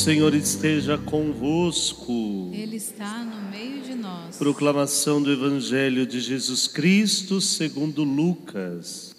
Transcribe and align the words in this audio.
Senhor 0.00 0.34
esteja 0.34 0.96
convosco. 0.96 2.50
Ele 2.54 2.76
está 2.76 3.22
no 3.22 3.50
meio 3.50 3.82
de 3.82 3.94
nós. 3.94 4.34
Proclamação 4.38 5.22
do 5.22 5.30
Evangelho 5.30 6.06
de 6.06 6.20
Jesus 6.20 6.66
Cristo 6.66 7.38
segundo 7.38 8.02
Lucas. 8.02 9.14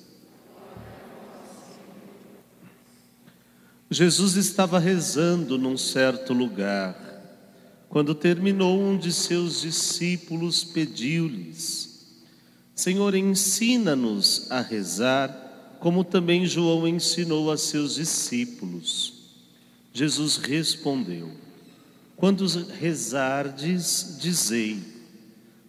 Jesus 3.92 4.36
estava 4.36 4.80
rezando 4.80 5.56
num 5.56 5.78
certo 5.78 6.34
lugar. 6.34 6.98
Quando 7.88 8.16
terminou, 8.16 8.82
um 8.82 8.98
de 8.98 9.14
seus 9.14 9.62
discípulos 9.62 10.64
pediu-lhes: 10.64 12.08
Senhor, 12.74 13.14
ensina-nos 13.14 14.50
a 14.50 14.62
rezar, 14.62 15.78
como 15.80 16.04
também 16.04 16.44
João 16.44 16.88
ensinou 16.88 17.52
a 17.52 17.58
seus 17.58 17.94
discípulos. 17.94 19.11
Jesus 19.94 20.38
respondeu: 20.38 21.32
Quando 22.16 22.46
rezardes, 22.80 24.18
dizei: 24.20 24.80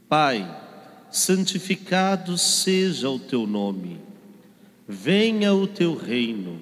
Pai, 0.09 0.49
santificado 1.11 2.39
seja 2.39 3.11
o 3.11 3.19
teu 3.19 3.47
nome, 3.47 4.01
venha 4.87 5.53
o 5.53 5.67
teu 5.67 5.97
reino, 5.97 6.61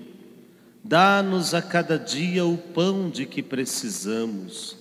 dá-nos 0.83 1.53
a 1.53 1.61
cada 1.61 1.99
dia 1.99 2.47
o 2.47 2.57
pão 2.57 3.11
de 3.11 3.27
que 3.27 3.43
precisamos 3.43 4.77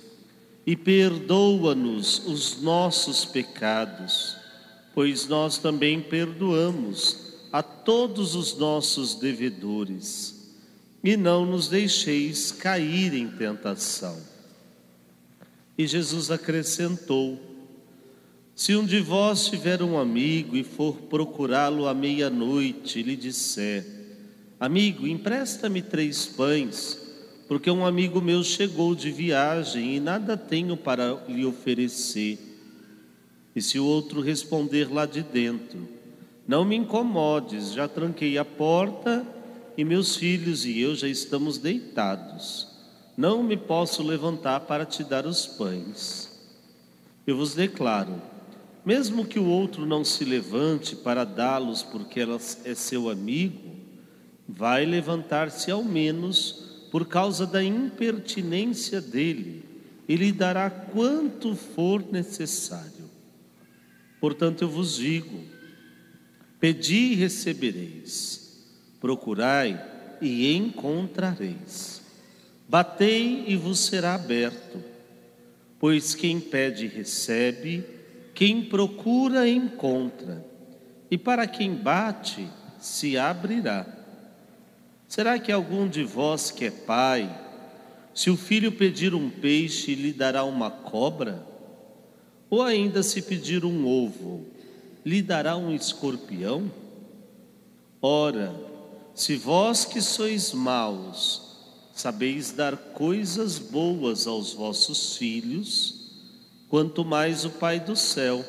e 0.65 0.75
perdoa-nos 0.75 2.25
os 2.25 2.61
nossos 2.61 3.25
pecados, 3.25 4.37
pois 4.93 5.27
nós 5.27 5.57
também 5.57 5.99
perdoamos 5.99 7.33
a 7.51 7.61
todos 7.61 8.35
os 8.35 8.57
nossos 8.57 9.15
devedores 9.15 10.38
e 11.03 11.15
não 11.15 11.45
nos 11.45 11.67
deixeis 11.67 12.51
cair 12.51 13.13
em 13.13 13.27
tentação. 13.27 14.17
E 15.77 15.87
Jesus 15.87 16.29
acrescentou: 16.29 17.39
Se 18.53 18.75
um 18.75 18.85
de 18.85 18.99
vós 18.99 19.47
tiver 19.47 19.81
um 19.81 19.97
amigo 19.97 20.55
e 20.55 20.63
for 20.63 20.95
procurá-lo 21.03 21.87
à 21.87 21.93
meia-noite 21.93 22.99
e 22.99 23.03
lhe 23.03 23.15
disser: 23.15 23.85
Amigo, 24.59 25.07
empresta-me 25.07 25.81
três 25.81 26.25
pães, 26.25 26.99
porque 27.47 27.71
um 27.71 27.85
amigo 27.85 28.19
meu 28.19 28.43
chegou 28.43 28.93
de 28.93 29.09
viagem 29.09 29.95
e 29.95 29.99
nada 29.99 30.35
tenho 30.35 30.75
para 30.75 31.23
lhe 31.29 31.45
oferecer. 31.45 32.37
E 33.55 33.61
se 33.61 33.79
o 33.79 33.85
outro 33.85 34.19
responder 34.19 34.91
lá 34.91 35.05
de 35.05 35.23
dentro: 35.23 35.87
Não 36.45 36.65
me 36.65 36.75
incomodes, 36.75 37.71
já 37.71 37.87
tranquei 37.87 38.37
a 38.37 38.43
porta 38.43 39.38
e 39.79 39.85
meus 39.85 40.17
filhos 40.17 40.65
e 40.65 40.77
eu 40.81 40.93
já 40.93 41.07
estamos 41.07 41.57
deitados. 41.57 42.67
Não 43.15 43.41
me 43.41 43.55
posso 43.55 44.03
levantar 44.03 44.59
para 44.59 44.85
te 44.85 45.05
dar 45.05 45.25
os 45.25 45.47
pães. 45.47 46.37
Eu 47.25 47.37
vos 47.37 47.53
declaro: 47.53 48.21
mesmo 48.85 49.23
que 49.23 49.39
o 49.39 49.45
outro 49.45 49.85
não 49.85 50.03
se 50.03 50.25
levante 50.25 50.97
para 50.97 51.23
dá-los 51.23 51.81
porque 51.81 52.19
ela 52.19 52.37
é 52.65 52.75
seu 52.75 53.09
amigo, 53.09 53.73
vai 54.45 54.85
levantar-se 54.85 55.71
ao 55.71 55.81
menos 55.81 56.87
por 56.91 57.07
causa 57.07 57.47
da 57.47 57.63
impertinência 57.63 58.99
dele 58.99 59.63
e 60.09 60.17
lhe 60.17 60.33
dará 60.33 60.69
quanto 60.69 61.55
for 61.55 62.03
necessário. 62.11 63.09
Portanto, 64.19 64.61
eu 64.61 64.69
vos 64.69 64.97
digo: 64.97 65.39
pedi 66.59 67.13
e 67.13 67.15
recebereis 67.15 68.38
Procurai 68.99 69.79
e 70.21 70.53
encontrareis. 70.55 72.01
Batei 72.67 73.45
e 73.47 73.55
vos 73.55 73.79
será 73.79 74.15
aberto. 74.15 74.83
Pois 75.79 76.13
quem 76.13 76.39
pede, 76.39 76.87
recebe, 76.87 77.85
quem 78.35 78.63
procura, 78.63 79.49
encontra, 79.49 80.45
e 81.09 81.17
para 81.17 81.47
quem 81.47 81.73
bate, 81.73 82.47
se 82.79 83.17
abrirá. 83.17 83.85
Será 85.07 85.39
que 85.39 85.51
algum 85.51 85.87
de 85.87 86.03
vós 86.03 86.51
que 86.51 86.65
é 86.65 86.71
pai, 86.71 87.29
se 88.13 88.29
o 88.29 88.37
filho 88.37 88.71
pedir 88.71 89.15
um 89.15 89.29
peixe, 89.29 89.95
lhe 89.95 90.13
dará 90.13 90.43
uma 90.43 90.69
cobra? 90.69 91.43
Ou 92.49 92.61
ainda 92.61 93.01
se 93.01 93.21
pedir 93.21 93.65
um 93.65 93.87
ovo, 93.87 94.45
lhe 95.05 95.21
dará 95.21 95.57
um 95.57 95.73
escorpião? 95.73 96.71
Ora, 98.01 98.53
se 99.19 99.35
vós 99.35 99.83
que 99.83 100.01
sois 100.01 100.53
maus, 100.53 101.41
sabeis 101.93 102.53
dar 102.53 102.77
coisas 102.77 103.59
boas 103.59 104.25
aos 104.25 104.53
vossos 104.53 105.17
filhos, 105.17 106.09
quanto 106.69 107.03
mais 107.03 107.43
o 107.43 107.49
Pai 107.49 107.81
do 107.81 107.97
céu 107.97 108.45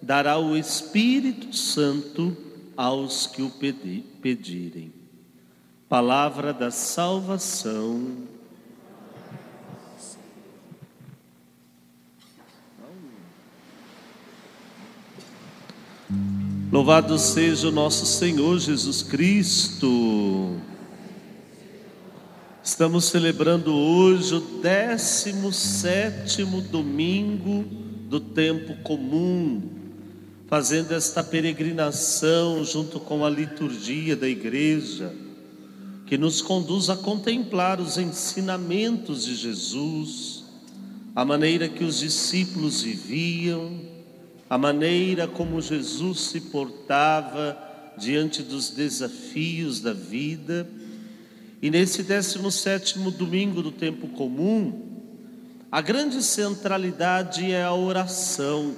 dará 0.00 0.38
o 0.38 0.56
Espírito 0.56 1.56
Santo 1.56 2.36
aos 2.76 3.26
que 3.26 3.42
o 3.42 3.50
pedirem. 4.22 4.92
Palavra 5.88 6.52
da 6.52 6.70
salvação. 6.70 8.28
Louvado 16.76 17.18
seja 17.18 17.68
o 17.68 17.72
nosso 17.72 18.04
Senhor 18.04 18.58
Jesus 18.58 19.02
Cristo. 19.02 20.56
Estamos 22.62 23.06
celebrando 23.06 23.74
hoje 23.74 24.34
o 24.34 24.40
17 24.60 26.44
domingo 26.70 27.64
do 28.10 28.20
tempo 28.20 28.76
comum, 28.82 29.62
fazendo 30.48 30.92
esta 30.92 31.24
peregrinação 31.24 32.62
junto 32.62 33.00
com 33.00 33.24
a 33.24 33.30
liturgia 33.30 34.14
da 34.14 34.28
igreja, 34.28 35.14
que 36.04 36.18
nos 36.18 36.42
conduz 36.42 36.90
a 36.90 36.96
contemplar 36.96 37.80
os 37.80 37.96
ensinamentos 37.96 39.24
de 39.24 39.34
Jesus, 39.34 40.44
a 41.14 41.24
maneira 41.24 41.70
que 41.70 41.84
os 41.84 42.00
discípulos 42.00 42.82
viviam, 42.82 43.95
a 44.48 44.56
maneira 44.56 45.26
como 45.26 45.60
Jesus 45.60 46.20
se 46.20 46.40
portava 46.40 47.58
diante 47.98 48.42
dos 48.42 48.70
desafios 48.70 49.80
da 49.80 49.92
vida. 49.92 50.68
E 51.60 51.70
nesse 51.70 52.02
17 52.02 52.98
domingo 53.10 53.62
do 53.62 53.72
tempo 53.72 54.08
comum, 54.08 54.82
a 55.70 55.80
grande 55.80 56.22
centralidade 56.22 57.50
é 57.50 57.62
a 57.62 57.74
oração. 57.74 58.76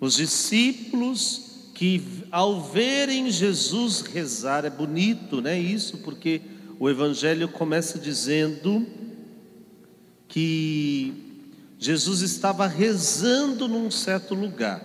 Os 0.00 0.14
discípulos 0.14 1.52
que 1.74 2.02
ao 2.30 2.62
verem 2.62 3.30
Jesus 3.30 4.02
rezar, 4.02 4.64
é 4.64 4.70
bonito, 4.70 5.40
né? 5.40 5.58
Isso 5.58 5.98
porque 5.98 6.40
o 6.78 6.88
evangelho 6.88 7.48
começa 7.48 7.98
dizendo 7.98 8.86
que 10.28 11.31
Jesus 11.82 12.20
estava 12.20 12.68
rezando 12.68 13.66
num 13.66 13.90
certo 13.90 14.36
lugar. 14.36 14.80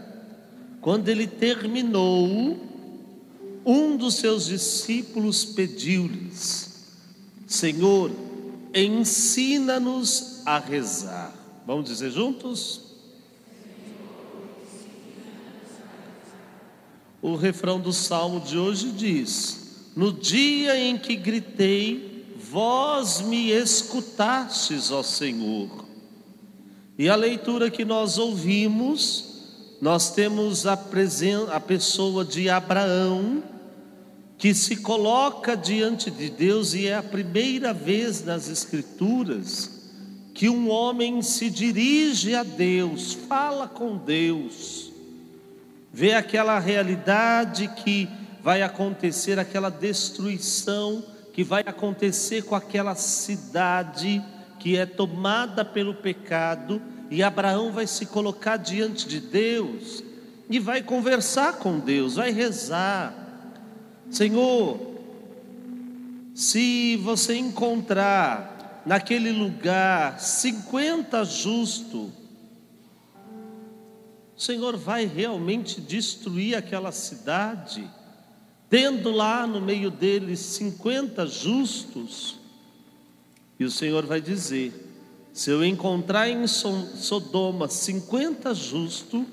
Quando 0.82 1.10
ele 1.10 1.28
terminou, 1.28 2.58
um 3.64 3.96
dos 3.96 4.16
seus 4.16 4.48
discípulos 4.48 5.46
pediu-lhes: 5.46 6.88
Senhor, 7.46 8.12
ensina-nos 8.74 10.42
a 10.44 10.58
rezar. 10.58 11.36
Vamos 11.68 11.86
dizer 11.86 12.10
juntos? 12.10 12.82
O 17.22 17.36
refrão 17.36 17.80
do 17.80 17.94
salmo 17.94 18.40
de 18.40 18.58
hoje 18.58 18.90
diz: 18.90 19.92
No 19.96 20.12
dia 20.12 20.76
em 20.76 20.98
que 20.98 21.16
gritei, 21.16 22.26
vós 22.50 23.22
me 23.22 23.52
escutastes, 23.52 24.90
ó 24.90 25.04
Senhor. 25.04 25.87
E 26.98 27.10
a 27.10 27.16
leitura 27.16 27.70
que 27.70 27.86
nós 27.86 28.18
ouvimos, 28.18 29.26
nós 29.80 30.10
temos 30.16 30.66
a, 30.66 30.74
a 30.74 31.60
pessoa 31.60 32.26
de 32.26 32.50
Abraão, 32.50 33.44
que 34.36 34.54
se 34.54 34.78
coloca 34.78 35.56
diante 35.56 36.10
de 36.10 36.30
Deus, 36.30 36.74
e 36.74 36.88
é 36.88 36.96
a 36.96 37.04
primeira 37.04 37.72
vez 37.72 38.24
nas 38.24 38.50
Escrituras 38.50 39.78
que 40.34 40.50
um 40.50 40.70
homem 40.70 41.22
se 41.24 41.50
dirige 41.50 42.36
a 42.36 42.44
Deus, 42.44 43.14
fala 43.14 43.68
com 43.68 43.98
Deus, 43.98 44.92
vê 45.92 46.14
aquela 46.14 46.60
realidade 46.60 47.68
que 47.84 48.08
vai 48.44 48.62
acontecer, 48.62 49.40
aquela 49.40 49.72
destruição 49.72 51.04
que 51.34 51.44
vai 51.44 51.64
acontecer 51.66 52.44
com 52.44 52.54
aquela 52.54 52.94
cidade 52.94 54.24
que 54.68 54.76
é 54.76 54.86
tomada 54.86 55.64
pelo 55.64 55.94
pecado, 55.94 56.82
e 57.10 57.24
Abraão 57.24 57.72
vai 57.72 57.88
se 57.88 58.06
colocar 58.06 58.58
diante 58.58 59.08
de 59.08 59.22
Deus 59.22 60.04
e 60.50 60.60
vai 60.60 60.84
conversar 60.84 61.54
com 61.54 61.80
Deus, 61.80 62.16
vai 62.16 62.32
rezar. 62.32 63.16
Senhor, 64.12 64.78
se 66.36 66.98
você 66.98 67.38
encontrar 67.38 68.84
naquele 68.86 69.32
lugar 69.32 70.20
50 70.20 71.24
justos, 71.24 72.10
o 74.36 74.42
Senhor 74.42 74.76
vai 74.76 75.06
realmente 75.06 75.80
destruir 75.80 76.58
aquela 76.58 76.92
cidade, 76.92 77.90
tendo 78.70 79.12
lá 79.12 79.48
no 79.48 79.62
meio 79.62 79.90
deles 79.90 80.42
50 80.42 81.26
justos? 81.26 82.47
E 83.60 83.66
o 83.66 83.72
Senhor 83.72 84.06
vai 84.06 84.22
dizer: 84.22 84.74
se 85.34 85.50
eu 85.50 85.64
encontrar 85.64 86.30
em 86.30 86.46
Sodoma 86.48 87.68
50 87.68 88.54
justos, 88.54 89.24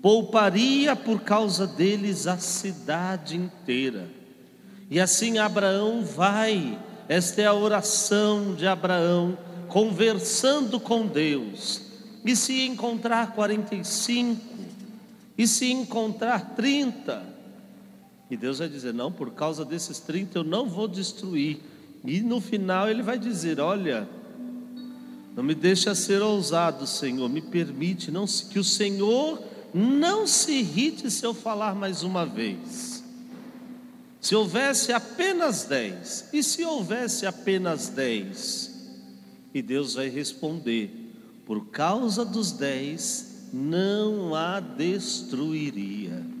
pouparia 0.00 0.94
por 0.94 1.20
causa 1.20 1.66
deles 1.66 2.26
a 2.26 2.38
cidade 2.38 3.36
inteira. 3.36 4.08
E 4.90 5.00
assim 5.00 5.38
Abraão 5.38 6.04
vai 6.04 6.78
esta 7.08 7.40
é 7.40 7.46
a 7.46 7.54
oração 7.54 8.54
de 8.54 8.66
Abraão, 8.66 9.38
conversando 9.66 10.78
com 10.78 11.06
Deus. 11.06 11.80
E 12.22 12.36
se 12.36 12.66
encontrar 12.66 13.32
45, 13.32 14.38
e 15.38 15.48
se 15.48 15.72
encontrar 15.72 16.54
30, 16.54 17.24
e 18.30 18.36
Deus 18.36 18.58
vai 18.58 18.68
dizer: 18.68 18.92
Não, 18.92 19.10
por 19.10 19.30
causa 19.30 19.64
desses 19.64 19.98
30 20.00 20.40
eu 20.40 20.44
não 20.44 20.68
vou 20.68 20.86
destruir. 20.86 21.60
E 22.04 22.20
no 22.20 22.40
final 22.40 22.88
ele 22.88 23.02
vai 23.02 23.18
dizer: 23.18 23.60
Olha, 23.60 24.08
não 25.36 25.42
me 25.42 25.54
deixa 25.54 25.94
ser 25.94 26.22
ousado, 26.22 26.86
Senhor, 26.86 27.28
me 27.28 27.40
permite 27.40 28.10
não, 28.10 28.26
que 28.26 28.58
o 28.58 28.64
Senhor 28.64 29.42
não 29.72 30.26
se 30.26 30.52
irrite 30.52 31.10
se 31.10 31.24
eu 31.24 31.34
falar 31.34 31.74
mais 31.74 32.02
uma 32.02 32.24
vez. 32.26 33.04
Se 34.20 34.34
houvesse 34.34 34.92
apenas 34.92 35.64
dez, 35.64 36.28
e 36.32 36.42
se 36.42 36.64
houvesse 36.64 37.24
apenas 37.24 37.88
dez? 37.88 38.98
E 39.54 39.62
Deus 39.62 39.94
vai 39.94 40.08
responder: 40.08 40.90
por 41.46 41.66
causa 41.68 42.24
dos 42.24 42.52
dez, 42.52 43.48
não 43.52 44.34
a 44.34 44.60
destruiria. 44.60 46.37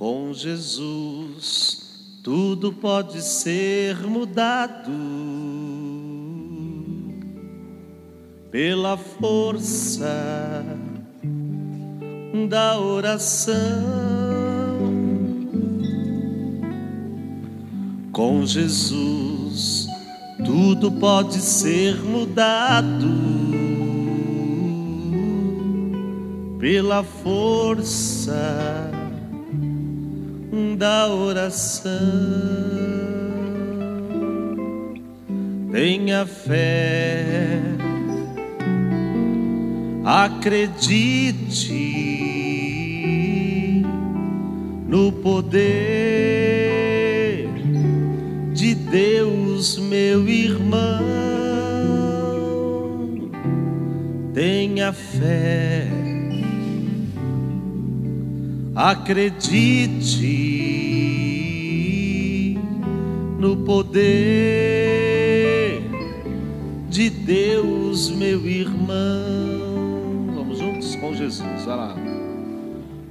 Com 0.00 0.32
Jesus, 0.32 1.90
tudo 2.24 2.72
pode 2.72 3.20
ser 3.20 3.98
mudado 4.06 4.90
pela 8.50 8.96
força 8.96 10.64
da 12.48 12.80
oração. 12.80 13.52
Com 18.10 18.46
Jesus, 18.46 19.86
tudo 20.46 20.92
pode 20.92 21.36
ser 21.42 22.02
mudado 22.02 23.06
pela 26.58 27.04
força 27.04 28.98
da 30.76 31.08
oração. 31.08 31.90
Tenha 35.70 36.26
fé, 36.26 37.60
acredite 40.04 42.00
no 44.88 45.12
poder 45.12 45.60
de 48.52 48.74
Deus, 48.74 49.78
meu 49.78 50.28
irmão. 50.28 51.00
Tenha 54.34 54.92
fé, 54.92 55.86
acredite 58.88 60.16
no 63.38 63.58
poder 63.58 64.00
de 66.88 67.10
Deus, 67.10 68.08
meu 68.08 68.46
irmão. 68.46 68.88
Vamos 70.34 70.58
juntos 70.58 70.96
com 70.96 71.14
Jesus, 71.14 71.66
lá. 71.66 71.94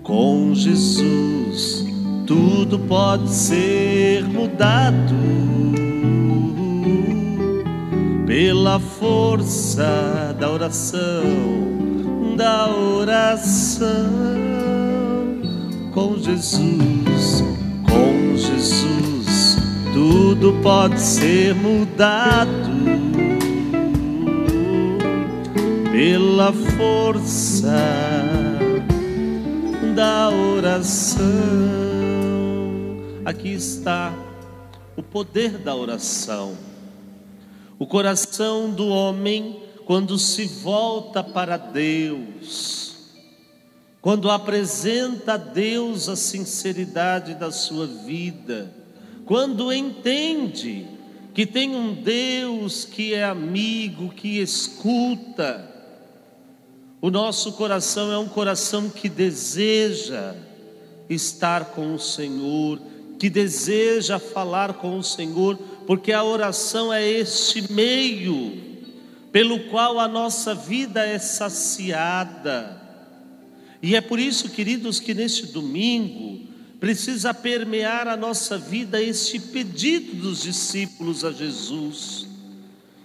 Com 0.02 0.56
Jesus 0.56 1.86
tudo 2.26 2.80
pode 2.80 3.30
ser 3.30 4.24
mudado 4.24 5.16
pela 8.26 8.80
força 8.80 10.36
da 10.40 10.50
oração, 10.50 11.24
da 12.36 12.70
oração. 12.70 14.49
Com 16.00 16.18
Jesus, 16.18 17.44
com 17.84 18.38
Jesus, 18.38 19.58
tudo 19.94 20.54
pode 20.64 20.98
ser 20.98 21.54
mudado 21.54 22.70
pela 25.92 26.54
força 26.54 27.76
da 29.94 30.30
oração. 30.30 31.20
Aqui 33.26 33.50
está 33.50 34.14
o 34.96 35.04
poder 35.04 35.58
da 35.58 35.76
oração. 35.76 36.56
O 37.78 37.86
coração 37.86 38.70
do 38.70 38.88
homem, 38.88 39.60
quando 39.86 40.18
se 40.18 40.46
volta 40.46 41.22
para 41.22 41.58
Deus, 41.58 42.89
quando 44.02 44.30
apresenta 44.30 45.34
a 45.34 45.38
Deus 45.38 46.08
a 46.08 46.16
sinceridade 46.16 47.36
da 47.36 47.52
sua 47.52 47.86
vida, 47.86 48.74
quando 49.26 49.74
entende 49.74 50.88
que 51.34 51.46
tem 51.46 51.76
um 51.76 51.94
Deus 51.94 52.86
que 52.86 53.14
é 53.14 53.24
amigo, 53.24 54.10
que 54.10 54.40
escuta, 54.40 55.70
o 57.02 57.10
nosso 57.10 57.54
coração 57.54 58.12
é 58.12 58.18
um 58.18 58.28
coração 58.28 58.90
que 58.90 59.08
deseja 59.08 60.36
estar 61.10 61.66
com 61.66 61.94
o 61.94 62.00
Senhor, 62.00 62.80
que 63.18 63.30
deseja 63.30 64.18
falar 64.18 64.74
com 64.76 64.98
o 64.98 65.04
Senhor, 65.04 65.58
porque 65.86 66.12
a 66.12 66.24
oração 66.24 66.92
é 66.92 67.06
este 67.08 67.72
meio 67.72 68.70
pelo 69.32 69.70
qual 69.70 70.00
a 70.00 70.08
nossa 70.08 70.56
vida 70.56 71.06
é 71.06 71.20
saciada. 71.20 72.79
E 73.82 73.96
é 73.96 74.02
por 74.02 74.20
isso, 74.20 74.50
queridos, 74.50 75.00
que 75.00 75.14
neste 75.14 75.48
domingo 75.48 76.48
precisa 76.80 77.34
permear 77.34 78.08
a 78.08 78.18
nossa 78.18 78.58
vida 78.58 79.02
este 79.02 79.40
pedido 79.40 80.16
dos 80.16 80.44
discípulos 80.44 81.24
a 81.24 81.32
Jesus. 81.32 82.28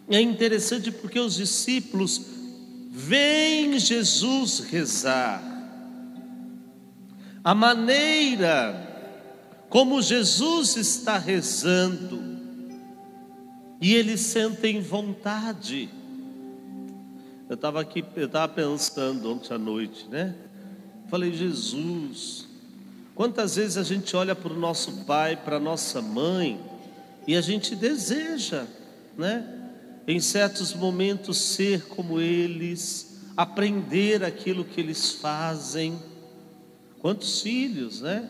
É 0.09 0.21
interessante 0.21 0.91
porque 0.91 1.19
os 1.19 1.37
discípulos 1.37 2.35
Vem 2.97 3.77
Jesus 3.77 4.61
rezar. 4.61 5.43
A 7.43 7.53
maneira 7.53 8.95
como 9.69 10.01
Jesus 10.01 10.77
está 10.77 11.19
rezando, 11.19 12.23
e 13.81 13.95
eles 13.95 14.21
sentem 14.21 14.81
vontade. 14.81 15.91
Eu 17.49 17.57
estava 17.57 17.81
aqui, 17.81 18.05
eu 18.15 18.27
estava 18.27 18.53
pensando 18.53 19.33
ontem 19.33 19.53
à 19.53 19.59
noite, 19.59 20.07
né? 20.09 20.37
Falei, 21.15 21.33
Jesus, 21.33 22.45
quantas 23.15 23.55
vezes 23.55 23.77
a 23.77 23.85
gente 23.85 24.17
olha 24.17 24.35
para 24.35 24.53
o 24.53 24.59
nosso 24.59 25.05
pai, 25.05 25.37
para 25.37 25.59
a 25.59 25.61
nossa 25.61 26.03
mãe, 26.03 26.61
e 27.25 27.37
a 27.37 27.41
gente 27.41 27.77
deseja, 27.77 28.67
né? 29.17 29.71
em 30.09 30.19
certos 30.19 30.75
momentos 30.75 31.39
ser 31.39 31.87
como 31.87 32.21
eles, 32.21 33.21
aprender 33.37 34.25
aquilo 34.25 34.65
que 34.65 34.81
eles 34.81 35.13
fazem. 35.13 35.97
Quantos 36.99 37.41
filhos, 37.43 38.01
né? 38.01 38.29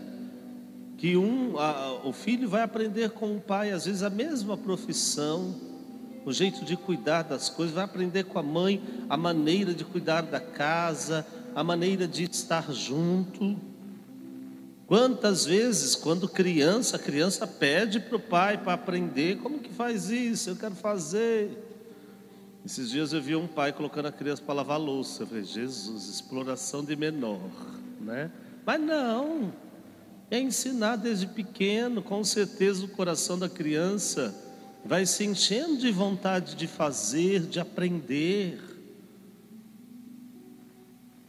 Que 0.98 1.16
um, 1.16 1.58
a, 1.58 2.02
o 2.04 2.12
filho 2.12 2.50
vai 2.50 2.60
aprender 2.60 3.12
com 3.12 3.34
o 3.34 3.40
pai, 3.40 3.70
às 3.70 3.86
vezes 3.86 4.02
a 4.02 4.10
mesma 4.10 4.58
profissão, 4.58 5.54
o 6.22 6.30
jeito 6.34 6.66
de 6.66 6.76
cuidar 6.76 7.22
das 7.22 7.48
coisas, 7.48 7.74
vai 7.74 7.84
aprender 7.84 8.24
com 8.24 8.38
a 8.38 8.42
mãe 8.42 8.82
a 9.08 9.16
maneira 9.16 9.72
de 9.72 9.86
cuidar 9.86 10.20
da 10.20 10.38
casa, 10.38 11.26
a 11.54 11.62
maneira 11.62 12.06
de 12.06 12.24
estar 12.24 12.72
junto. 12.72 13.56
Quantas 14.86 15.44
vezes, 15.46 15.94
quando 15.94 16.28
criança, 16.28 16.96
a 16.96 16.98
criança 16.98 17.46
pede 17.46 18.00
para 18.00 18.16
o 18.16 18.20
pai 18.20 18.58
para 18.58 18.74
aprender, 18.74 19.38
como 19.38 19.58
que 19.58 19.72
faz 19.72 20.10
isso? 20.10 20.50
Eu 20.50 20.56
quero 20.56 20.74
fazer. 20.74 21.58
Esses 22.64 22.90
dias 22.90 23.12
eu 23.12 23.20
vi 23.20 23.36
um 23.36 23.46
pai 23.46 23.72
colocando 23.72 24.06
a 24.06 24.12
criança 24.12 24.42
para 24.42 24.54
lavar 24.54 24.80
louça. 24.80 25.22
Eu 25.22 25.26
falei, 25.26 25.44
Jesus, 25.44 26.08
exploração 26.08 26.84
de 26.84 26.96
menor, 26.96 27.50
né? 28.00 28.30
Mas 28.64 28.80
não, 28.80 29.52
É 30.30 30.40
ensinar 30.40 30.96
desde 30.96 31.26
pequeno, 31.26 32.02
com 32.02 32.24
certeza 32.24 32.84
o 32.84 32.88
coração 32.88 33.38
da 33.38 33.48
criança 33.48 34.34
vai 34.84 35.06
se 35.06 35.24
enchendo 35.24 35.78
de 35.78 35.90
vontade 35.90 36.54
de 36.54 36.66
fazer, 36.66 37.40
de 37.40 37.60
aprender. 37.60 38.58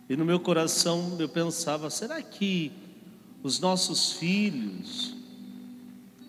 E 0.08 0.16
no 0.16 0.24
meu 0.24 0.40
coração 0.40 1.16
eu 1.20 1.28
pensava: 1.28 1.90
será 1.90 2.22
que 2.22 2.72
os 3.42 3.60
nossos 3.60 4.14
filhos, 4.14 5.16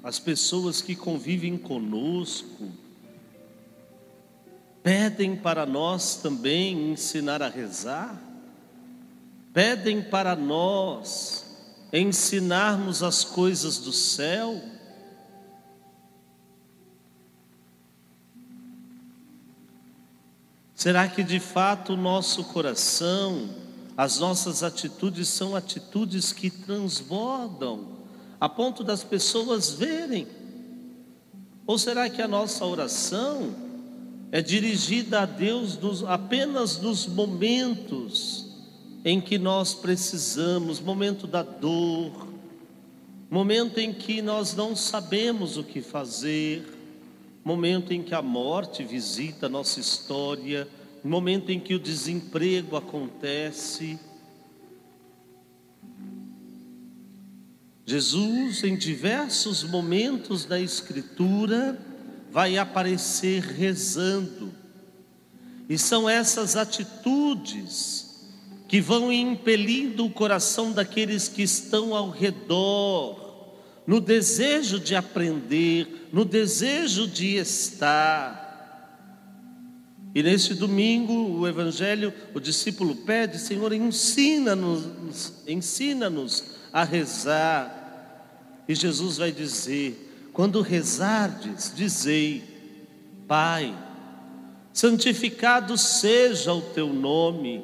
as 0.03 0.19
pessoas 0.19 0.81
que 0.81 0.97
convivem 0.97 1.59
conosco, 1.59 2.71
pedem 4.83 5.37
para 5.37 5.67
nós 5.67 6.17
também 6.17 6.93
ensinar 6.93 7.43
a 7.43 7.49
rezar? 7.49 8.23
Pedem 9.53 10.03
para 10.03 10.37
nós 10.37 11.45
ensinarmos 11.93 13.03
as 13.03 13.25
coisas 13.25 13.79
do 13.79 13.93
céu. 13.93 14.63
Será 20.75 21.09
que 21.09 21.25
de 21.25 21.41
fato 21.41 21.95
o 21.95 21.97
nosso 21.97 22.45
coração, 22.45 23.66
as 23.97 24.19
nossas 24.19 24.63
atitudes 24.63 25.29
são 25.29 25.57
atitudes 25.57 26.33
que 26.33 26.51
transbordam 26.51 27.97
a 28.39 28.49
ponto 28.49 28.85
das 28.85 29.03
pessoas 29.03 29.71
verem? 29.71 30.27
Ou 31.67 31.79
será 31.79 32.09
que 32.09 32.21
a 32.21 32.29
nossa 32.29 32.65
oração 32.65 33.55
é 34.31 34.43
dirigida 34.43 35.23
a 35.23 35.27
Deus 35.27 35.79
nos, 35.79 36.05
apenas 36.05 36.79
nos 36.79 37.07
momentos 37.07 38.47
em 39.05 39.21
que 39.21 39.39
nós 39.39 39.73
precisamos, 39.73 40.81
momento 40.81 41.27
da 41.27 41.43
dor, 41.43 42.29
momento 43.31 43.79
em 43.79 43.93
que 43.93 44.21
nós 44.21 44.55
não 44.55 44.77
sabemos 44.77 45.57
o 45.57 45.65
que 45.65 45.81
fazer, 45.81 46.65
momento 47.45 47.93
em 47.93 48.03
que 48.03 48.15
a 48.15 48.21
morte 48.21 48.85
visita 48.85 49.47
a 49.47 49.49
nossa 49.49 49.81
história, 49.81 50.69
momento 51.07 51.51
em 51.51 51.61
que 51.61 51.75
o 51.75 51.79
desemprego 51.79 52.77
acontece. 52.77 53.99
Jesus, 57.85 58.65
em 58.65 58.77
diversos 58.77 59.63
momentos 59.63 60.45
da 60.45 60.61
Escritura, 60.61 61.79
vai 62.31 62.59
aparecer 62.59 63.43
rezando, 63.43 64.53
e 65.69 65.79
são 65.79 66.09
essas 66.09 66.57
atitudes 66.57 68.07
que 68.69 68.81
vão 68.81 69.13
impelindo 69.13 70.05
o 70.05 70.11
coração 70.11 70.73
daqueles 70.73 71.29
que 71.29 71.43
estão 71.43 71.95
ao 71.95 72.11
redor, 72.11 73.55
no 73.87 74.01
desejo 74.01 74.81
de 74.81 74.97
aprender, 74.97 76.09
no 76.13 76.25
desejo 76.25 77.07
de 77.07 77.37
estar. 77.37 78.46
E 80.17 80.23
neste 80.23 80.55
domingo, 80.55 81.13
o 81.13 81.47
Evangelho, 81.47 82.11
o 82.33 82.41
discípulo 82.41 82.95
pede: 82.95 83.39
Senhor, 83.39 83.71
ensina-nos, 83.75 85.35
ensina-nos 85.47 86.43
a 86.73 86.85
rezar. 86.85 88.63
E 88.67 88.75
Jesus 88.75 89.19
vai 89.19 89.31
dizer: 89.31 90.31
quando 90.33 90.63
rezardes, 90.63 91.71
dizei, 91.77 92.43
Pai, 93.29 93.77
santificado 94.73 95.77
seja 95.77 96.51
o 96.51 96.63
teu 96.63 96.91
nome 96.95 97.63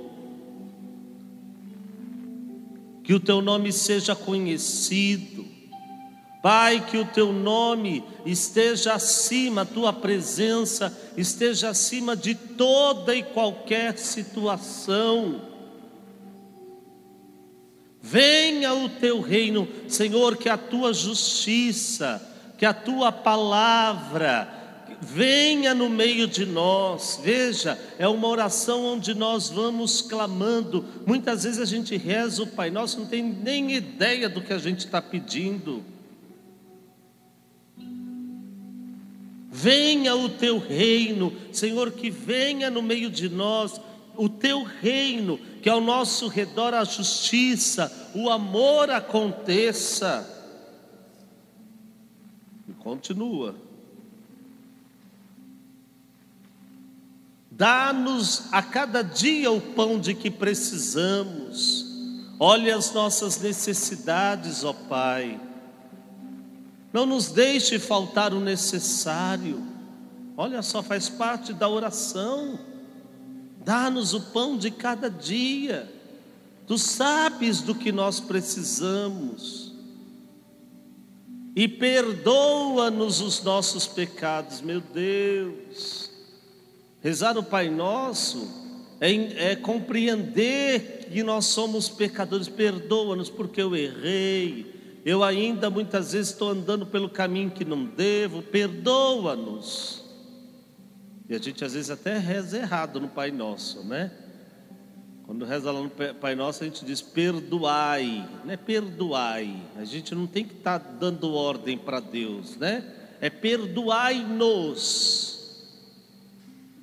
que 3.02 3.14
o 3.14 3.20
teu 3.20 3.40
nome 3.40 3.72
seja 3.72 4.14
conhecido. 4.14 5.31
Pai, 6.42 6.84
que 6.84 6.98
o 6.98 7.04
teu 7.04 7.32
nome 7.32 8.02
esteja 8.26 8.94
acima, 8.94 9.62
a 9.62 9.64
tua 9.64 9.92
presença 9.92 10.92
esteja 11.16 11.68
acima 11.68 12.16
de 12.16 12.34
toda 12.34 13.14
e 13.14 13.22
qualquer 13.22 13.96
situação. 13.96 15.40
Venha 18.00 18.74
o 18.74 18.88
teu 18.88 19.20
reino, 19.20 19.68
Senhor, 19.86 20.36
que 20.36 20.48
a 20.48 20.58
tua 20.58 20.92
justiça, 20.92 22.20
que 22.58 22.66
a 22.66 22.74
tua 22.74 23.12
palavra, 23.12 24.62
venha 25.00 25.72
no 25.72 25.88
meio 25.88 26.26
de 26.26 26.44
nós. 26.44 27.20
Veja, 27.22 27.78
é 28.00 28.08
uma 28.08 28.26
oração 28.26 28.84
onde 28.84 29.14
nós 29.14 29.48
vamos 29.48 30.02
clamando. 30.02 30.84
Muitas 31.06 31.44
vezes 31.44 31.60
a 31.60 31.64
gente 31.64 31.96
reza 31.96 32.42
o 32.42 32.48
Pai 32.48 32.68
Nosso, 32.68 32.98
não 32.98 33.06
tem 33.06 33.22
nem 33.22 33.72
ideia 33.72 34.28
do 34.28 34.40
que 34.40 34.52
a 34.52 34.58
gente 34.58 34.80
está 34.80 35.00
pedindo. 35.00 35.91
Venha 39.54 40.16
o 40.16 40.30
teu 40.30 40.58
reino, 40.58 41.30
Senhor, 41.52 41.90
que 41.90 42.10
venha 42.10 42.70
no 42.70 42.80
meio 42.80 43.10
de 43.10 43.28
nós 43.28 43.78
o 44.16 44.26
teu 44.26 44.62
reino, 44.62 45.38
que 45.60 45.68
ao 45.68 45.78
nosso 45.78 46.26
redor 46.26 46.72
a 46.72 46.84
justiça, 46.84 48.10
o 48.14 48.30
amor 48.30 48.88
aconteça. 48.88 50.26
E 52.66 52.72
continua. 52.72 53.54
Dá-nos 57.50 58.50
a 58.52 58.62
cada 58.62 59.02
dia 59.02 59.52
o 59.52 59.60
pão 59.60 60.00
de 60.00 60.14
que 60.14 60.30
precisamos. 60.30 61.84
Olha 62.40 62.74
as 62.74 62.90
nossas 62.94 63.38
necessidades, 63.38 64.64
ó 64.64 64.72
Pai. 64.72 65.38
Não 66.92 67.06
nos 67.06 67.28
deixe 67.28 67.78
faltar 67.78 68.34
o 68.34 68.40
necessário. 68.40 69.62
Olha 70.36 70.62
só, 70.62 70.82
faz 70.82 71.08
parte 71.08 71.52
da 71.52 71.68
oração. 71.68 72.58
Dá-nos 73.64 74.12
o 74.12 74.20
pão 74.20 74.56
de 74.56 74.70
cada 74.70 75.08
dia. 75.08 75.90
Tu 76.66 76.76
sabes 76.76 77.60
do 77.60 77.74
que 77.74 77.90
nós 77.90 78.20
precisamos. 78.20 79.72
E 81.54 81.68
perdoa-nos 81.68 83.20
os 83.20 83.42
nossos 83.42 83.86
pecados, 83.86 84.60
meu 84.60 84.80
Deus. 84.80 86.10
Rezar 87.00 87.36
o 87.36 87.42
Pai 87.42 87.68
Nosso 87.68 88.48
é, 89.00 89.50
é 89.50 89.56
compreender 89.56 91.08
que 91.10 91.22
nós 91.22 91.46
somos 91.46 91.88
pecadores. 91.88 92.48
Perdoa-nos 92.48 93.28
porque 93.28 93.60
eu 93.60 93.76
errei. 93.76 94.71
Eu 95.04 95.24
ainda 95.24 95.68
muitas 95.68 96.12
vezes 96.12 96.30
estou 96.30 96.50
andando 96.50 96.86
pelo 96.86 97.08
caminho 97.08 97.50
que 97.50 97.64
não 97.64 97.84
devo. 97.84 98.42
Perdoa-nos. 98.42 100.04
E 101.28 101.34
a 101.34 101.38
gente 101.38 101.64
às 101.64 101.74
vezes 101.74 101.90
até 101.90 102.18
reza 102.18 102.58
errado 102.58 103.00
no 103.00 103.08
Pai 103.08 103.30
Nosso, 103.30 103.82
né? 103.84 104.12
Quando 105.24 105.44
reza 105.44 105.70
lá 105.70 105.80
no 105.80 105.90
Pai 105.90 106.34
Nosso, 106.34 106.62
a 106.62 106.66
gente 106.66 106.84
diz 106.84 107.00
perdoai, 107.00 108.28
não 108.44 108.52
é 108.52 108.56
perdoai. 108.56 109.56
A 109.76 109.84
gente 109.84 110.14
não 110.14 110.26
tem 110.26 110.44
que 110.44 110.54
estar 110.54 110.78
tá 110.78 110.90
dando 111.00 111.32
ordem 111.32 111.78
para 111.78 112.00
Deus, 112.00 112.56
né? 112.56 112.84
É 113.20 113.30
perdoai-nos 113.30 115.32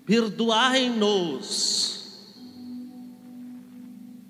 perdoai-nos. 0.09 1.99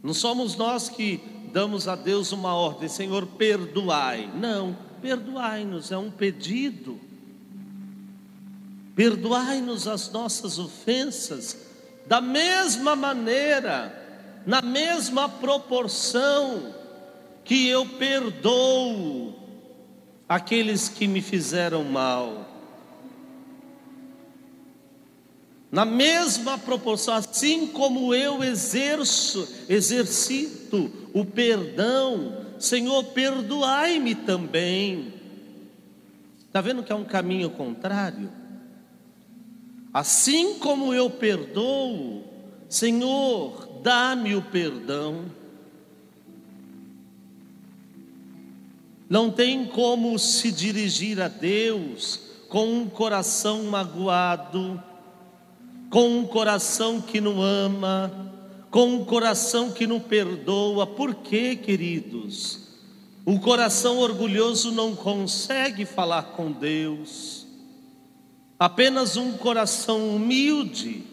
Não 0.04 0.14
somos 0.14 0.58
nós 0.58 0.90
que 0.90 1.22
damos 1.52 1.88
a 1.88 1.96
Deus 1.96 2.32
uma 2.32 2.54
ordem, 2.54 2.88
Senhor, 2.88 3.26
perdoai. 3.26 4.30
Não, 4.36 4.78
perdoai-nos, 5.02 5.92
é 5.92 5.98
um 5.98 6.10
pedido. 6.10 7.00
Perdoai-nos 8.96 9.88
as 9.88 10.12
nossas 10.12 10.60
ofensas, 10.60 11.58
da 12.06 12.20
mesma 12.20 12.96
maneira, 12.96 13.96
na 14.46 14.62
mesma 14.62 15.30
proporção 15.30 16.74
que 17.44 17.68
eu 17.68 17.86
perdoo 17.86 19.36
aqueles 20.28 20.90
que 20.90 21.08
me 21.08 21.22
fizeram 21.22 21.84
mal. 21.84 22.49
Na 25.72 25.86
mesma 25.86 26.58
proporção, 26.58 27.14
assim 27.14 27.68
como 27.68 28.14
eu 28.14 28.44
exerço, 28.44 29.48
exercito 29.70 30.92
o 31.14 31.24
perdão, 31.24 32.46
Senhor, 32.58 33.04
perdoai-me 33.06 34.16
também. 34.16 35.14
Está 36.48 36.60
vendo 36.62 36.82
que 36.82 36.92
é 36.92 36.96
um 36.96 37.06
caminho 37.06 37.52
contrário? 37.52 38.32
Assim 39.94 40.58
como 40.58 40.94
eu 40.94 41.10
perdoo, 41.10 42.24
Senhor, 42.68 43.82
dá-me 43.84 44.36
o 44.36 44.42
perdão. 44.42 45.26
Não 49.08 49.32
tem 49.32 49.66
como 49.66 50.18
se 50.18 50.52
dirigir 50.52 51.22
a 51.22 51.28
Deus 51.28 52.20
com 52.48 52.68
um 52.68 52.90
coração 52.90 53.64
magoado, 53.64 54.84
com 55.90 56.20
um 56.20 56.26
coração 56.26 57.02
que 57.02 57.20
não 57.20 57.42
ama, 57.42 58.12
com 58.70 58.96
um 58.96 59.06
coração 59.06 59.72
que 59.72 59.88
não 59.88 60.00
perdoa. 60.00 60.86
Por 60.86 61.16
quê, 61.16 61.56
queridos? 61.56 62.60
O 63.26 63.40
coração 63.40 63.98
orgulhoso 63.98 64.72
não 64.72 64.96
consegue 64.96 65.86
falar 65.86 66.24
com 66.24 66.52
Deus. 66.52 67.48
Apenas 68.58 69.18
um 69.18 69.34
coração 69.34 70.16
humilde, 70.16 71.04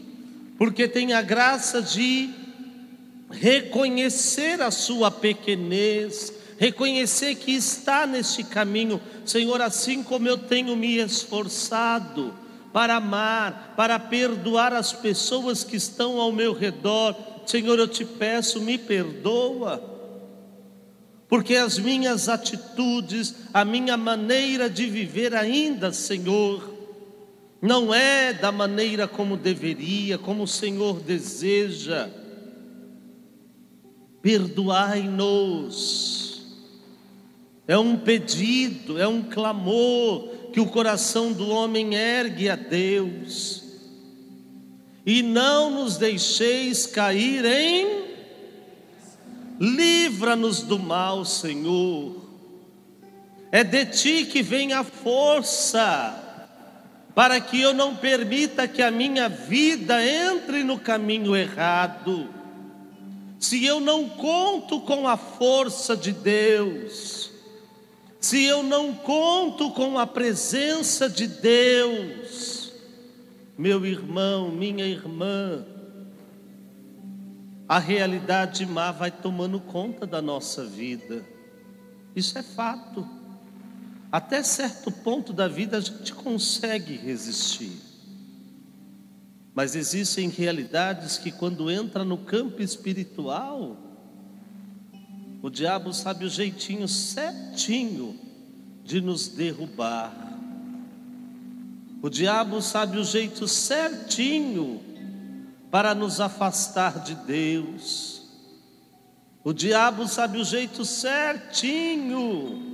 porque 0.58 0.86
tem 0.88 1.12
a 1.12 1.22
graça 1.22 1.80
de 1.80 2.30
reconhecer 3.30 4.60
a 4.60 4.70
sua 4.70 5.10
pequenez, 5.10 6.32
reconhecer 6.58 7.34
que 7.36 7.52
está 7.52 8.06
neste 8.06 8.42
caminho, 8.44 9.00
Senhor, 9.24 9.60
assim 9.60 10.02
como 10.02 10.28
eu 10.28 10.38
tenho 10.38 10.76
me 10.76 10.96
esforçado 10.98 12.45
para 12.76 12.96
amar, 12.96 13.72
para 13.74 13.98
perdoar 13.98 14.74
as 14.74 14.92
pessoas 14.92 15.64
que 15.64 15.76
estão 15.76 16.20
ao 16.20 16.30
meu 16.30 16.52
redor, 16.52 17.16
Senhor, 17.46 17.78
eu 17.78 17.88
te 17.88 18.04
peço, 18.04 18.60
me 18.60 18.76
perdoa, 18.76 19.82
porque 21.26 21.56
as 21.56 21.78
minhas 21.78 22.28
atitudes, 22.28 23.34
a 23.54 23.64
minha 23.64 23.96
maneira 23.96 24.68
de 24.68 24.84
viver 24.90 25.34
ainda, 25.34 25.90
Senhor, 25.90 26.70
não 27.62 27.94
é 27.94 28.34
da 28.34 28.52
maneira 28.52 29.08
como 29.08 29.38
deveria, 29.38 30.18
como 30.18 30.42
o 30.42 30.46
Senhor 30.46 31.00
deseja. 31.00 32.10
Perdoai-nos. 34.20 35.64
É 37.66 37.78
um 37.78 37.96
pedido, 37.96 39.00
é 39.00 39.08
um 39.08 39.22
clamor 39.22 40.35
que 40.56 40.60
o 40.60 40.64
coração 40.64 41.34
do 41.34 41.50
homem 41.50 41.94
ergue 41.94 42.48
a 42.48 42.56
Deus. 42.56 43.62
E 45.04 45.20
não 45.20 45.68
nos 45.68 45.98
deixeis 45.98 46.86
cair 46.86 47.44
em 47.44 48.06
livra-nos 49.60 50.62
do 50.62 50.78
mal, 50.78 51.26
Senhor. 51.26 52.24
É 53.52 53.62
de 53.62 53.84
ti 53.84 54.24
que 54.24 54.42
vem 54.42 54.72
a 54.72 54.82
força 54.82 56.22
para 57.14 57.38
que 57.38 57.60
eu 57.60 57.74
não 57.74 57.94
permita 57.94 58.66
que 58.66 58.80
a 58.80 58.90
minha 58.90 59.28
vida 59.28 60.02
entre 60.02 60.64
no 60.64 60.78
caminho 60.78 61.36
errado. 61.36 62.30
Se 63.38 63.62
eu 63.62 63.78
não 63.78 64.08
conto 64.08 64.80
com 64.80 65.06
a 65.06 65.18
força 65.18 65.94
de 65.94 66.12
Deus, 66.12 67.35
se 68.20 68.44
eu 68.44 68.62
não 68.62 68.94
conto 68.94 69.70
com 69.70 69.98
a 69.98 70.06
presença 70.06 71.08
de 71.08 71.26
Deus, 71.26 72.72
meu 73.56 73.84
irmão, 73.86 74.50
minha 74.50 74.84
irmã, 74.84 75.64
a 77.68 77.78
realidade 77.78 78.64
má 78.64 78.92
vai 78.92 79.10
tomando 79.10 79.58
conta 79.58 80.06
da 80.06 80.22
nossa 80.22 80.64
vida. 80.64 81.24
Isso 82.14 82.38
é 82.38 82.42
fato. 82.42 83.06
Até 84.10 84.42
certo 84.42 84.90
ponto 84.90 85.32
da 85.32 85.48
vida 85.48 85.76
a 85.76 85.80
gente 85.80 86.12
consegue 86.14 86.96
resistir. 86.96 87.72
Mas 89.54 89.74
existem 89.74 90.28
realidades 90.28 91.18
que 91.18 91.32
quando 91.32 91.70
entra 91.70 92.04
no 92.04 92.18
campo 92.18 92.62
espiritual, 92.62 93.76
o 95.42 95.50
diabo 95.50 95.92
sabe 95.92 96.24
o 96.24 96.28
jeitinho 96.28 96.88
certinho 96.88 98.18
de 98.84 99.00
nos 99.00 99.28
derrubar. 99.28 100.14
O 102.02 102.08
diabo 102.08 102.62
sabe 102.62 102.98
o 102.98 103.04
jeito 103.04 103.48
certinho 103.48 104.80
para 105.70 105.94
nos 105.94 106.20
afastar 106.20 107.00
de 107.00 107.14
Deus. 107.14 108.22
O 109.42 109.52
diabo 109.52 110.08
sabe 110.08 110.38
o 110.38 110.44
jeito 110.44 110.84
certinho, 110.84 112.66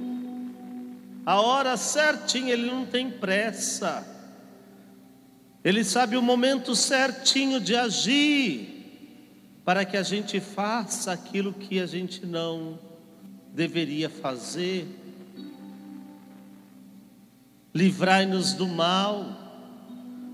a 1.24 1.40
hora 1.40 1.76
certinha, 1.76 2.52
ele 2.52 2.70
não 2.70 2.84
tem 2.86 3.10
pressa. 3.10 4.06
Ele 5.62 5.84
sabe 5.84 6.16
o 6.16 6.22
momento 6.22 6.74
certinho 6.74 7.60
de 7.60 7.76
agir 7.76 8.71
para 9.64 9.84
que 9.84 9.96
a 9.96 10.02
gente 10.02 10.40
faça 10.40 11.12
aquilo 11.12 11.52
que 11.52 11.78
a 11.78 11.86
gente 11.86 12.26
não 12.26 12.78
deveria 13.52 14.10
fazer. 14.10 14.86
Livrai-nos 17.74 18.52
do 18.54 18.66
mal, 18.66 19.24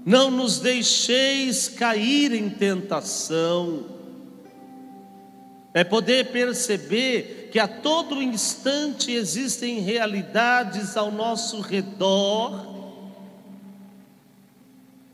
não 0.04 0.30
nos 0.30 0.60
deixeis 0.60 1.68
cair 1.68 2.32
em 2.32 2.48
tentação. 2.48 3.84
É 5.74 5.84
poder 5.84 6.32
perceber 6.32 7.50
que 7.52 7.58
a 7.58 7.68
todo 7.68 8.22
instante 8.22 9.12
existem 9.12 9.80
realidades 9.80 10.96
ao 10.96 11.12
nosso 11.12 11.60
redor 11.60 12.77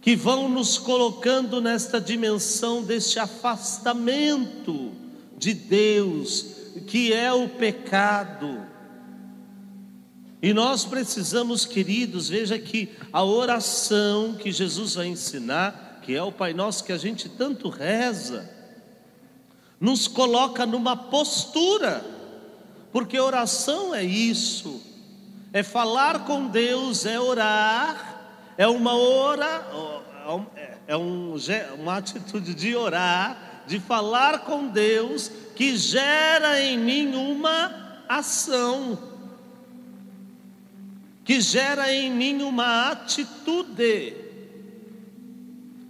que 0.05 0.15
vão 0.15 0.51
nos 0.51 0.77
colocando 0.77 1.63
nesta 1.63 1.99
dimensão 1.99 2.83
deste 2.83 3.19
afastamento 3.19 4.93
de 5.39 5.55
Deus, 5.55 6.45
que 6.87 7.11
é 7.11 7.33
o 7.33 7.49
pecado. 7.49 8.67
E 10.43 10.53
nós 10.53 10.85
precisamos, 10.85 11.65
queridos, 11.65 12.29
veja 12.29 12.59
que 12.59 12.91
a 13.11 13.25
oração 13.25 14.35
que 14.35 14.53
Jesus 14.53 14.95
vai 14.95 15.07
ensinar, 15.07 16.01
que 16.03 16.15
é 16.15 16.23
o 16.23 16.31
Pai 16.31 16.53
Nosso 16.53 16.85
que 16.85 16.93
a 16.93 16.99
gente 16.99 17.27
tanto 17.27 17.71
reza, 17.71 18.47
nos 19.81 20.07
coloca 20.07 20.67
numa 20.67 20.95
postura, 20.95 22.05
porque 22.93 23.19
oração 23.19 23.95
é 23.95 24.05
isso, 24.05 24.83
é 25.51 25.63
falar 25.63 26.27
com 26.27 26.47
Deus, 26.47 27.07
é 27.07 27.19
orar, 27.19 28.14
é 28.57 28.67
uma 28.67 28.97
ora, 28.97 29.67
é 30.87 30.97
um, 30.97 31.37
uma 31.79 31.97
atitude 31.97 32.55
de 32.55 32.75
orar, 32.77 33.65
de 33.67 33.81
falar 33.81 34.41
com 34.41 34.69
Deus, 34.69 35.31
que 35.57 35.77
gera 35.77 36.61
em 36.61 36.79
mim 36.79 37.15
uma 37.15 38.03
ação, 38.09 38.99
que 41.25 41.41
gera 41.41 41.93
em 41.93 42.11
mim 42.11 42.43
uma 42.43 42.91
atitude. 42.91 44.17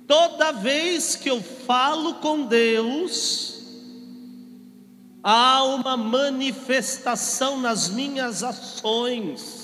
Toda 0.06 0.52
vez 0.52 1.16
que 1.16 1.30
eu 1.30 1.42
falo 1.42 2.14
com 2.16 2.44
Deus, 2.44 3.54
há 5.22 5.64
uma 5.64 5.96
manifestação 5.96 7.58
nas 7.58 7.88
minhas 7.88 8.42
ações. 8.42 9.63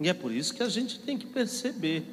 E 0.00 0.08
é 0.08 0.14
por 0.14 0.32
isso 0.32 0.54
que 0.54 0.62
a 0.62 0.68
gente 0.68 0.98
tem 0.98 1.16
que 1.16 1.26
perceber: 1.26 2.04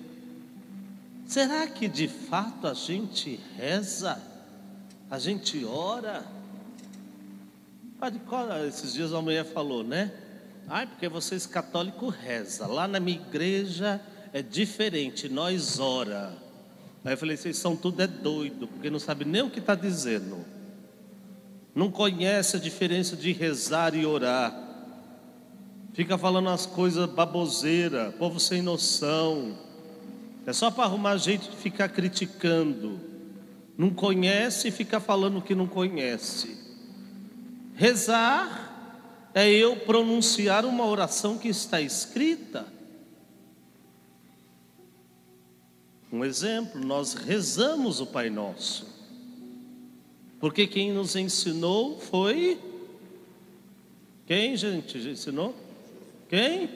será 1.25 1.67
que 1.67 1.87
de 1.87 2.07
fato 2.07 2.67
a 2.67 2.73
gente 2.73 3.39
reza? 3.57 4.21
A 5.09 5.19
gente 5.19 5.63
ora? 5.65 6.25
Esses 8.67 8.93
dias 8.93 9.13
a 9.13 9.21
mulher 9.21 9.45
falou, 9.45 9.83
né? 9.83 10.11
Ai, 10.67 10.87
porque 10.87 11.07
vocês 11.07 11.45
católicos 11.45 12.13
reza. 12.15 12.67
Lá 12.67 12.87
na 12.87 12.99
minha 12.99 13.17
igreja 13.17 14.01
é 14.33 14.41
diferente, 14.41 15.29
nós 15.29 15.79
ora. 15.79 16.33
Aí 17.05 17.13
eu 17.13 17.17
falei, 17.17 17.35
vocês 17.35 17.57
são 17.57 17.75
tudo 17.75 18.01
é 18.01 18.07
doido, 18.07 18.67
porque 18.67 18.89
não 18.89 18.99
sabe 18.99 19.25
nem 19.25 19.41
o 19.41 19.49
que 19.49 19.59
está 19.59 19.75
dizendo. 19.75 20.45
Não 21.75 21.91
conhece 21.91 22.55
a 22.55 22.59
diferença 22.59 23.15
de 23.15 23.31
rezar 23.31 23.93
e 23.95 24.05
orar. 24.05 24.62
Fica 25.93 26.17
falando 26.17 26.49
as 26.49 26.65
coisas 26.65 27.07
baboseira, 27.09 28.11
povo 28.17 28.39
sem 28.39 28.61
noção. 28.61 29.55
É 30.45 30.51
só 30.51 30.71
para 30.71 30.85
arrumar 30.85 31.17
jeito 31.17 31.51
de 31.51 31.57
ficar 31.57 31.87
criticando. 31.89 32.99
Não 33.77 33.91
conhece 33.91 34.67
e 34.67 34.71
fica 34.71 34.99
falando 34.99 35.37
o 35.37 35.41
que 35.41 35.53
não 35.53 35.67
conhece. 35.67 36.57
Rezar 37.75 39.29
é 39.33 39.49
eu 39.49 39.77
pronunciar 39.77 40.65
uma 40.65 40.85
oração 40.85 41.37
que 41.37 41.47
está 41.47 41.79
escrita. 41.79 42.65
Um 46.11 46.23
exemplo, 46.25 46.83
nós 46.83 47.13
rezamos 47.13 47.99
o 47.99 48.05
Pai 48.05 48.29
Nosso. 48.29 48.87
Porque 50.39 50.67
quem 50.67 50.91
nos 50.91 51.15
ensinou 51.15 51.99
foi 51.99 52.59
quem, 54.25 54.55
gente, 54.55 54.97
ensinou? 54.97 55.62
Quem? 56.33 56.67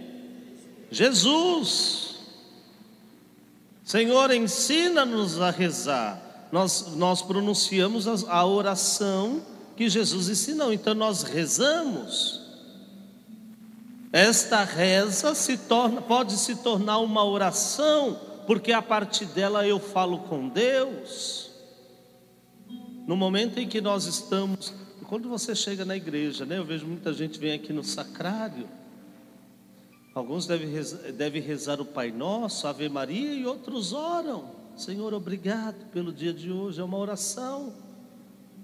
Jesus. 0.91 2.17
Senhor, 3.83 4.29
ensina-nos 4.29 5.41
a 5.41 5.49
rezar. 5.49 6.47
Nós, 6.51 6.95
nós 6.95 7.23
pronunciamos 7.23 8.07
a, 8.07 8.35
a 8.35 8.45
oração 8.45 9.41
que 9.75 9.89
Jesus 9.89 10.29
ensinou, 10.29 10.71
então 10.71 10.93
nós 10.93 11.23
rezamos. 11.23 12.39
Esta 14.13 14.63
reza 14.63 15.33
se 15.33 15.57
torna, 15.57 16.03
pode 16.03 16.33
se 16.33 16.57
tornar 16.57 16.99
uma 16.99 17.25
oração, 17.25 18.19
porque 18.45 18.71
a 18.71 18.81
partir 18.83 19.25
dela 19.25 19.67
eu 19.67 19.79
falo 19.79 20.19
com 20.19 20.49
Deus. 20.49 21.49
No 23.07 23.17
momento 23.17 23.57
em 23.57 23.67
que 23.67 23.81
nós 23.81 24.05
estamos 24.05 24.71
quando 25.05 25.27
você 25.27 25.55
chega 25.55 25.83
na 25.83 25.95
igreja, 25.95 26.45
né? 26.45 26.59
Eu 26.59 26.65
vejo 26.65 26.85
muita 26.85 27.11
gente 27.11 27.39
vem 27.39 27.53
aqui 27.53 27.73
no 27.73 27.83
sacrário. 27.83 28.69
Alguns 30.17 30.47
devem 30.47 30.67
rezar, 30.67 31.12
devem 31.12 31.39
rezar 31.39 31.80
o 31.80 31.86
Pai 31.86 32.10
Nosso, 32.10 32.67
Ave 32.67 32.89
Maria, 32.89 33.36
e 33.36 33.45
outros 33.45 33.93
oram. 33.93 34.45
Senhor, 34.75 35.13
obrigado 35.13 35.91
pelo 35.91 36.12
dia 36.12 36.34
de 36.34 36.51
hoje. 36.51 36.82
É 36.82 36.84
uma 36.84 36.97
oração. 36.97 37.71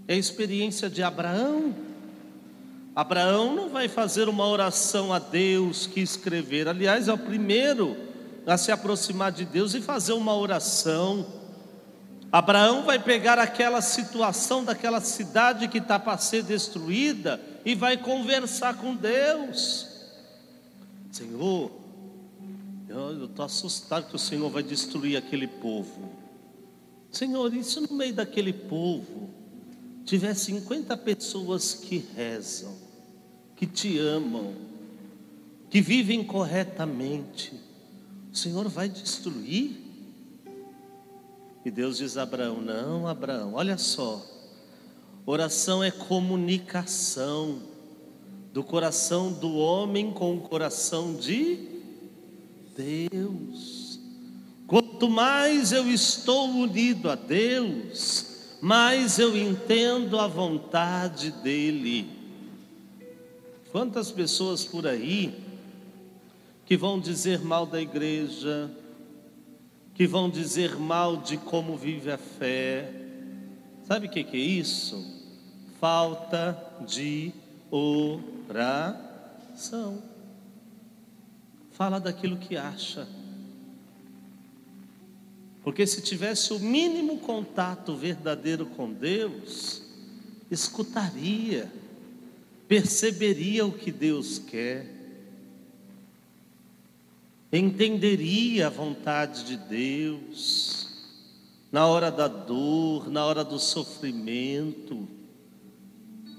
É 0.07 0.15
a 0.15 0.17
experiência 0.17 0.89
de 0.89 1.03
Abraão. 1.03 1.75
Abraão 2.95 3.53
não 3.53 3.69
vai 3.69 3.87
fazer 3.87 4.27
uma 4.27 4.47
oração 4.47 5.13
a 5.13 5.19
Deus 5.19 5.85
que 5.85 5.99
escrever. 5.99 6.67
Aliás, 6.67 7.07
é 7.07 7.13
o 7.13 7.19
primeiro 7.19 7.95
a 8.47 8.57
se 8.57 8.71
aproximar 8.71 9.31
de 9.31 9.45
Deus 9.45 9.75
e 9.75 9.81
fazer 9.81 10.13
uma 10.13 10.35
oração. 10.35 11.23
Abraão 12.31 12.83
vai 12.83 12.97
pegar 12.97 13.37
aquela 13.37 13.79
situação 13.79 14.63
daquela 14.63 15.01
cidade 15.01 15.67
que 15.67 15.77
está 15.77 15.99
para 15.99 16.17
ser 16.17 16.41
destruída 16.41 17.39
e 17.63 17.75
vai 17.75 17.95
conversar 17.95 18.77
com 18.77 18.95
Deus. 18.95 19.92
Senhor, 21.13 21.71
eu 22.89 23.25
estou 23.25 23.45
assustado 23.45 24.09
que 24.09 24.15
o 24.15 24.19
Senhor 24.19 24.49
vai 24.49 24.63
destruir 24.63 25.15
aquele 25.15 25.47
povo. 25.47 26.09
Senhor, 27.11 27.53
e 27.53 27.63
se 27.63 27.79
no 27.81 27.95
meio 27.95 28.15
daquele 28.15 28.51
povo 28.51 29.29
tiver 30.05 30.33
50 30.33 30.97
pessoas 30.97 31.75
que 31.75 32.03
rezam, 32.15 32.75
que 33.55 33.67
te 33.67 33.99
amam, 33.99 34.55
que 35.69 35.81
vivem 35.81 36.23
corretamente, 36.23 37.53
o 38.31 38.35
Senhor 38.35 38.67
vai 38.67 38.89
destruir? 38.89 39.79
E 41.63 41.69
Deus 41.69 41.99
diz 41.99 42.17
a 42.17 42.23
Abraão: 42.23 42.59
Não, 42.59 43.07
Abraão, 43.07 43.53
olha 43.53 43.77
só, 43.77 44.25
oração 45.27 45.83
é 45.83 45.91
comunicação 45.91 47.71
do 48.53 48.63
coração 48.63 49.33
do 49.33 49.55
homem 49.55 50.11
com 50.11 50.35
o 50.35 50.41
coração 50.41 51.15
de 51.15 51.57
Deus. 52.77 53.99
Quanto 54.67 55.09
mais 55.09 55.71
eu 55.71 55.89
estou 55.89 56.49
unido 56.49 57.09
a 57.09 57.15
Deus, 57.15 58.57
mais 58.61 59.17
eu 59.17 59.35
entendo 59.35 60.19
a 60.19 60.27
vontade 60.27 61.31
dEle. 61.43 62.07
Quantas 63.71 64.11
pessoas 64.11 64.63
por 64.63 64.85
aí 64.85 65.43
que 66.65 66.77
vão 66.77 66.99
dizer 66.99 67.39
mal 67.41 67.65
da 67.65 67.81
igreja, 67.81 68.71
que 69.93 70.07
vão 70.07 70.29
dizer 70.29 70.75
mal 70.77 71.17
de 71.17 71.37
como 71.37 71.75
vive 71.75 72.11
a 72.11 72.17
fé. 72.17 72.91
Sabe 73.87 74.07
o 74.07 74.09
que, 74.09 74.23
que 74.23 74.37
é 74.37 74.39
isso? 74.39 75.05
Falta 75.79 76.57
de 76.87 77.33
oração. 77.75 80.01
Fala 81.71 81.99
daquilo 81.99 82.37
que 82.37 82.55
acha. 82.55 83.07
Porque 85.63 85.87
se 85.87 86.01
tivesse 86.01 86.53
o 86.53 86.59
mínimo 86.59 87.19
contato 87.19 87.95
verdadeiro 87.95 88.65
com 88.65 88.91
Deus, 88.91 89.81
escutaria, 90.51 91.71
perceberia 92.67 93.65
o 93.65 93.71
que 93.71 93.91
Deus 93.91 94.39
quer 94.39 95.03
entenderia 97.57 98.67
a 98.67 98.69
vontade 98.69 99.43
de 99.43 99.57
Deus, 99.57 100.87
na 101.71 101.85
hora 101.85 102.11
da 102.11 102.27
dor, 102.27 103.09
na 103.09 103.25
hora 103.25 103.43
do 103.43 103.59
sofrimento. 103.59 105.07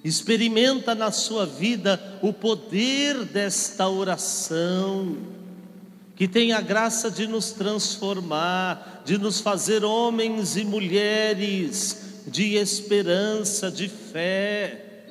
Experimenta 0.04 0.94
na 0.94 1.10
sua 1.10 1.46
vida 1.46 1.98
o 2.20 2.30
poder 2.30 3.24
desta 3.24 3.88
oração, 3.88 5.16
que 6.14 6.28
tem 6.28 6.52
a 6.52 6.60
graça 6.60 7.10
de 7.10 7.26
nos 7.26 7.52
transformar, 7.52 9.02
de 9.04 9.16
nos 9.16 9.40
fazer 9.40 9.82
homens 9.82 10.56
e 10.56 10.64
mulheres 10.64 12.22
de 12.26 12.54
esperança, 12.54 13.70
de 13.70 13.88
fé. 13.88 15.06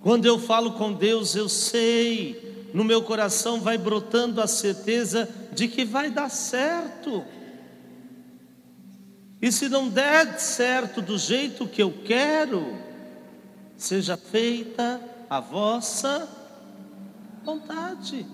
Quando 0.00 0.24
eu 0.24 0.38
falo 0.38 0.72
com 0.72 0.92
Deus, 0.92 1.34
eu 1.34 1.48
sei 1.48 2.44
no 2.74 2.82
meu 2.82 3.02
coração 3.02 3.60
vai 3.60 3.78
brotando 3.78 4.40
a 4.40 4.48
certeza 4.48 5.28
de 5.52 5.68
que 5.68 5.84
vai 5.84 6.10
dar 6.10 6.28
certo. 6.28 7.24
E 9.40 9.52
se 9.52 9.68
não 9.68 9.88
der 9.88 10.40
certo 10.40 11.00
do 11.00 11.16
jeito 11.16 11.68
que 11.68 11.80
eu 11.80 11.92
quero, 12.04 12.76
seja 13.84 14.16
feita 14.16 14.98
a 15.28 15.40
vossa 15.40 16.26
vontade. 17.44 18.26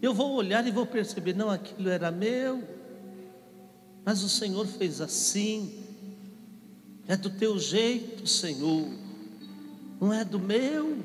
Eu 0.00 0.14
vou 0.14 0.32
olhar 0.32 0.66
e 0.66 0.70
vou 0.70 0.86
perceber, 0.86 1.34
não, 1.34 1.50
aquilo 1.50 1.90
era 1.90 2.10
meu, 2.10 2.62
mas 4.04 4.22
o 4.22 4.28
Senhor 4.28 4.66
fez 4.66 5.00
assim, 5.00 5.84
é 7.06 7.16
do 7.16 7.28
teu 7.28 7.58
jeito, 7.58 8.26
Senhor, 8.26 8.88
não 10.00 10.12
é 10.12 10.24
do 10.24 10.38
meu. 10.38 10.98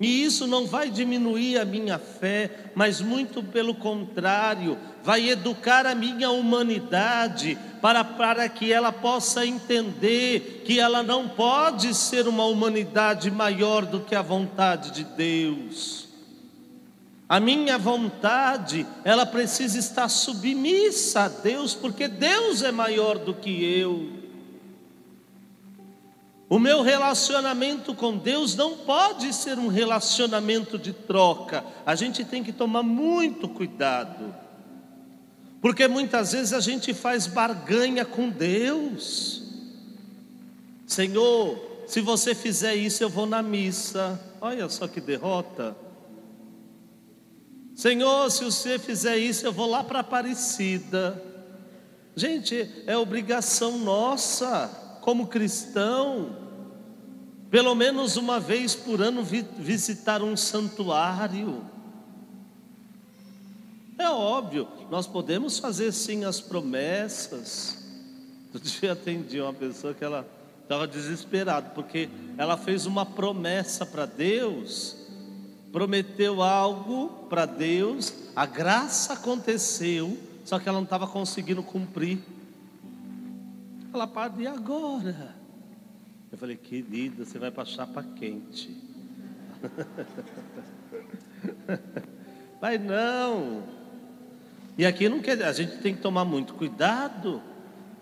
E 0.00 0.24
isso 0.24 0.48
não 0.48 0.66
vai 0.66 0.90
diminuir 0.90 1.58
a 1.58 1.64
minha 1.64 1.98
fé, 1.98 2.72
mas 2.74 3.00
muito 3.00 3.40
pelo 3.40 3.74
contrário, 3.74 4.76
vai 5.04 5.28
educar 5.28 5.86
a 5.86 5.94
minha 5.94 6.30
humanidade 6.30 7.58
para, 7.82 8.02
para 8.02 8.48
que 8.48 8.72
ela 8.72 8.90
possa 8.90 9.44
entender 9.44 10.62
que 10.64 10.80
ela 10.80 11.02
não 11.02 11.28
pode 11.28 11.92
ser 11.94 12.26
uma 12.26 12.46
humanidade 12.46 13.30
maior 13.30 13.84
do 13.84 14.00
que 14.00 14.14
a 14.14 14.22
vontade 14.22 14.92
de 14.92 15.04
Deus. 15.04 16.08
A 17.28 17.38
minha 17.38 17.76
vontade, 17.76 18.86
ela 19.04 19.26
precisa 19.26 19.78
estar 19.78 20.08
submissa 20.08 21.24
a 21.24 21.28
Deus, 21.28 21.74
porque 21.74 22.08
Deus 22.08 22.62
é 22.62 22.72
maior 22.72 23.18
do 23.18 23.34
que 23.34 23.62
eu. 23.62 24.08
O 26.48 26.58
meu 26.58 26.80
relacionamento 26.82 27.94
com 27.94 28.16
Deus 28.16 28.54
não 28.54 28.78
pode 28.78 29.34
ser 29.34 29.58
um 29.58 29.68
relacionamento 29.68 30.78
de 30.78 30.92
troca. 30.92 31.62
A 31.84 31.94
gente 31.94 32.24
tem 32.24 32.42
que 32.42 32.52
tomar 32.52 32.82
muito 32.82 33.48
cuidado. 33.48 34.43
Porque 35.64 35.88
muitas 35.88 36.32
vezes 36.32 36.52
a 36.52 36.60
gente 36.60 36.92
faz 36.92 37.26
barganha 37.26 38.04
com 38.04 38.28
Deus. 38.28 39.42
Senhor, 40.86 41.58
se 41.86 42.02
você 42.02 42.34
fizer 42.34 42.74
isso, 42.74 43.02
eu 43.02 43.08
vou 43.08 43.24
na 43.24 43.42
missa. 43.42 44.20
Olha 44.42 44.68
só 44.68 44.86
que 44.86 45.00
derrota. 45.00 45.74
Senhor, 47.74 48.30
se 48.30 48.44
você 48.44 48.78
fizer 48.78 49.16
isso, 49.16 49.46
eu 49.46 49.54
vou 49.54 49.64
lá 49.66 49.82
para 49.82 50.00
Aparecida. 50.00 51.18
Gente, 52.14 52.70
é 52.86 52.94
obrigação 52.94 53.78
nossa 53.78 54.98
como 55.00 55.28
cristão, 55.28 56.36
pelo 57.50 57.74
menos 57.74 58.18
uma 58.18 58.38
vez 58.38 58.74
por 58.74 59.00
ano 59.00 59.24
visitar 59.56 60.22
um 60.22 60.36
santuário. 60.36 61.64
É 63.98 64.08
óbvio, 64.08 64.68
nós 64.90 65.06
podemos 65.06 65.58
fazer 65.58 65.92
sim 65.92 66.24
as 66.24 66.40
promessas. 66.40 67.78
Outro 68.52 68.68
dia 68.68 68.92
atendi 68.92 69.40
uma 69.40 69.52
pessoa 69.52 69.94
que 69.94 70.04
ela 70.04 70.26
estava 70.62 70.86
desesperada, 70.86 71.70
porque 71.70 72.08
ela 72.36 72.56
fez 72.56 72.86
uma 72.86 73.06
promessa 73.06 73.84
para 73.84 74.06
Deus, 74.06 74.96
prometeu 75.70 76.42
algo 76.42 77.26
para 77.28 77.46
Deus, 77.46 78.12
a 78.34 78.46
graça 78.46 79.12
aconteceu, 79.12 80.18
só 80.44 80.58
que 80.58 80.68
ela 80.68 80.78
não 80.78 80.84
estava 80.84 81.06
conseguindo 81.06 81.62
cumprir. 81.62 82.18
Ela, 83.92 84.06
padre, 84.06 84.44
e 84.44 84.46
agora? 84.46 85.34
Eu 86.32 86.38
falei, 86.38 86.56
querida, 86.56 87.24
você 87.24 87.38
vai 87.38 87.50
para 87.50 87.64
chapa 87.64 88.02
quente. 88.02 88.76
Vai 92.60 92.78
não. 92.78 93.73
E 94.76 94.84
aqui 94.84 95.08
não 95.08 95.20
quer, 95.20 95.42
a 95.42 95.52
gente 95.52 95.78
tem 95.78 95.94
que 95.94 96.00
tomar 96.00 96.24
muito 96.24 96.54
cuidado, 96.54 97.40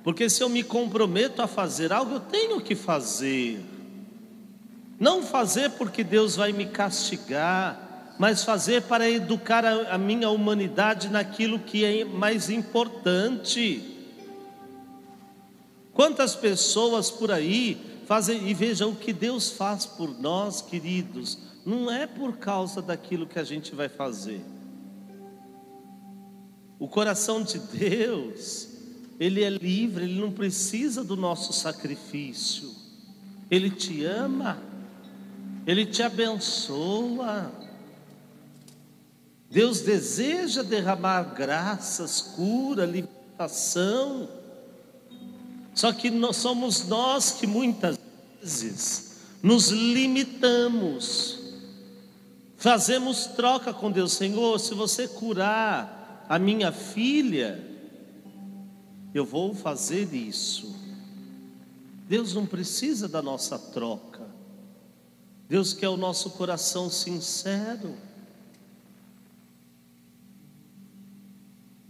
porque 0.03 0.31
se 0.31 0.43
eu 0.43 0.49
me 0.49 0.63
comprometo 0.63 1.43
a 1.43 1.47
fazer 1.47 1.93
algo, 1.93 2.15
eu 2.15 2.21
tenho 2.21 2.61
que 2.61 2.75
fazer. 2.75 3.61
Não 4.99 5.23
fazer 5.23 5.71
porque 5.73 6.03
Deus 6.03 6.37
vai 6.37 6.53
me 6.53 6.67
castigar, 6.67 8.15
mas 8.19 8.45
fazer 8.45 8.83
para 8.83 9.09
educar 9.11 9.65
a, 9.65 9.95
a 9.95 9.99
minha 9.99 10.31
humanidade 10.31 11.09
naquilo 11.09 11.59
que 11.59 11.85
é 11.85 12.05
mais 12.05 12.49
importante. 12.49 13.83
Quantas 15.93 16.35
pessoas 16.35 17.11
por 17.11 17.31
aí 17.31 18.03
fazem, 18.07 18.49
e 18.49 18.55
veja 18.55 18.87
o 18.87 18.95
que 18.95 19.13
Deus 19.13 19.51
faz 19.51 19.85
por 19.85 20.19
nós, 20.19 20.63
queridos, 20.63 21.39
não 21.67 21.91
é 21.91 22.07
por 22.07 22.39
causa 22.39 22.81
daquilo 22.81 23.27
que 23.27 23.39
a 23.39 23.45
gente 23.45 23.75
vai 23.75 23.89
fazer. 23.89 24.41
O 26.83 26.89
coração 26.89 27.45
de 27.45 27.61
Deus, 27.61 28.67
ele 29.21 29.45
é 29.45 29.49
livre, 29.49 30.03
ele 30.03 30.21
não 30.21 30.33
precisa 30.33 31.05
do 31.05 31.15
nosso 31.15 31.53
sacrifício. 31.53 32.75
Ele 33.49 33.71
te 33.71 34.05
ama, 34.05 34.61
Ele 35.65 35.87
te 35.87 36.03
abençoa. 36.03 37.53
Deus 39.49 39.83
deseja 39.83 40.65
derramar 40.65 41.23
graças, 41.37 42.21
cura, 42.21 42.85
libertação. 42.85 44.29
Só 45.77 45.93
que 45.93 46.11
nós 46.11 46.37
somos 46.37 46.89
nós 46.89 47.31
que 47.31 47.47
muitas 47.47 47.97
vezes 48.41 49.19
nos 49.41 49.69
limitamos. 49.69 51.39
Fazemos 52.57 53.27
troca 53.27 53.73
com 53.73 53.89
Deus, 53.89 54.15
Senhor, 54.15 54.59
se 54.59 54.75
você 54.75 55.07
curar 55.07 56.02
a 56.33 56.39
minha 56.39 56.73
filha, 56.73 57.63
eu 59.13 59.23
vou 59.23 59.55
fazer 59.55 60.15
isso. 60.15 60.75
Deus 62.09 62.33
não 62.33 62.47
precisa 62.47 63.07
da 63.07 63.21
nossa 63.21 63.59
troca. 63.59 64.27
Deus 65.47 65.75
quer 65.75 65.91
o 65.91 65.97
nosso 65.99 66.31
coração 66.31 66.89
sincero. 66.89 67.95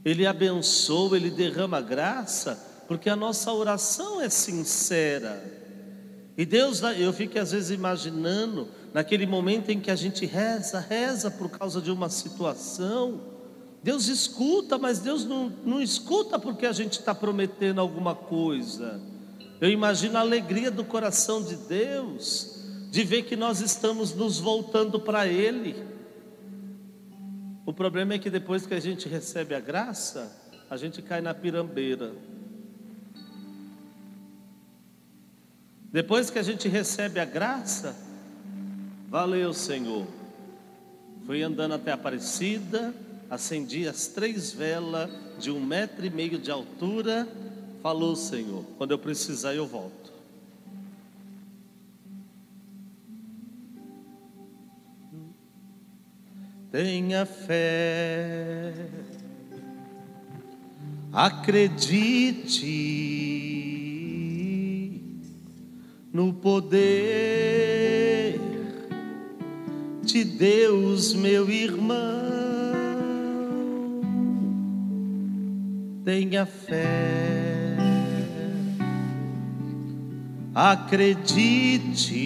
Ele 0.05 0.27
abençoa, 0.27 1.17
ele 1.17 1.31
derrama 1.31 1.81
graça 1.81 2.57
porque 2.89 3.09
a 3.09 3.15
nossa 3.15 3.53
oração 3.53 4.21
é 4.21 4.29
sincera. 4.29 5.41
E 6.37 6.45
Deus, 6.45 6.83
eu 6.99 7.13
fico 7.13 7.39
às 7.39 7.53
vezes 7.53 7.71
imaginando, 7.71 8.67
naquele 8.93 9.25
momento 9.25 9.71
em 9.71 9.79
que 9.79 9.89
a 9.89 9.95
gente 9.95 10.27
reza, 10.27 10.81
reza 10.81 11.31
por 11.31 11.49
causa 11.49 11.81
de 11.81 11.93
uma 11.93 12.11
situação, 12.11 13.31
Deus 13.83 14.07
escuta, 14.07 14.79
mas 14.79 15.01
Deus 15.01 15.25
não, 15.25 15.53
não 15.65 15.83
escuta 15.83 16.39
porque 16.39 16.67
a 16.67 16.73
gente 16.73 17.01
está 17.01 17.15
prometendo 17.15 17.81
alguma 17.81 18.15
coisa. 18.15 19.01
Eu 19.61 19.69
imagino 19.69 20.17
a 20.17 20.21
alegria 20.21 20.71
do 20.71 20.85
coração 20.85 21.43
de 21.43 21.57
Deus, 21.57 22.65
de 22.91 23.03
ver 23.03 23.23
que 23.23 23.35
nós 23.35 23.61
estamos 23.61 24.15
nos 24.15 24.39
voltando 24.39 25.01
para 25.01 25.27
Ele. 25.27 25.85
O 27.67 27.73
problema 27.73 28.15
é 28.15 28.19
que 28.19 28.31
depois 28.31 28.67
que 28.67 28.75
a 28.75 28.81
gente 28.81 29.09
recebe 29.09 29.55
a 29.55 29.61
graça, 29.61 30.41
a 30.71 30.77
gente 30.77 31.03
cai 31.03 31.21
na 31.21 31.35
pirambeira. 31.35 32.13
Depois 35.91 36.31
que 36.31 36.39
a 36.39 36.43
gente 36.43 36.69
recebe 36.69 37.21
a 37.21 37.25
graça, 37.25 37.97
valeu, 39.09 39.53
Senhor. 39.53 40.07
Fui 41.27 41.43
andando 41.43 41.75
até 41.75 41.93
Aparecida, 41.93 42.95
acendi 43.33 43.89
as 43.89 44.09
três 44.09 44.53
velas 44.53 45.11
de 45.39 45.51
um 45.51 45.59
metro 45.59 46.05
e 46.05 46.11
meio 46.11 46.39
de 46.39 46.51
altura. 46.51 47.27
Falou, 47.83 48.15
Senhor, 48.15 48.63
quando 48.77 48.91
eu 48.91 48.99
precisar 48.99 49.55
eu 49.55 49.67
volto. 49.67 50.13
Tenha 56.71 57.25
fé, 57.25 58.75
acredite 61.11 62.63
no 66.13 66.35
poder 66.35 66.81
de 70.03 70.23
Deus, 70.23 71.15
meu 71.15 71.49
irmão. 71.51 72.42
Tenha 76.05 76.45
fé, 76.45 77.77
acredite 80.55 82.21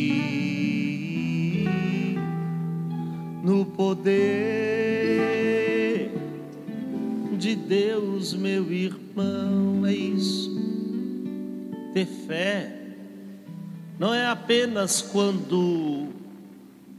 no 3.43 3.67
poder 3.67 4.11
de 7.39 7.55
Deus, 7.55 8.35
meu 8.35 8.73
irmão. 8.73 9.87
É 9.87 9.93
isso, 9.93 10.51
ter 11.93 12.07
fé 12.07 12.77
não 13.99 14.13
é 14.13 14.27
apenas 14.27 15.01
quando 15.01 16.09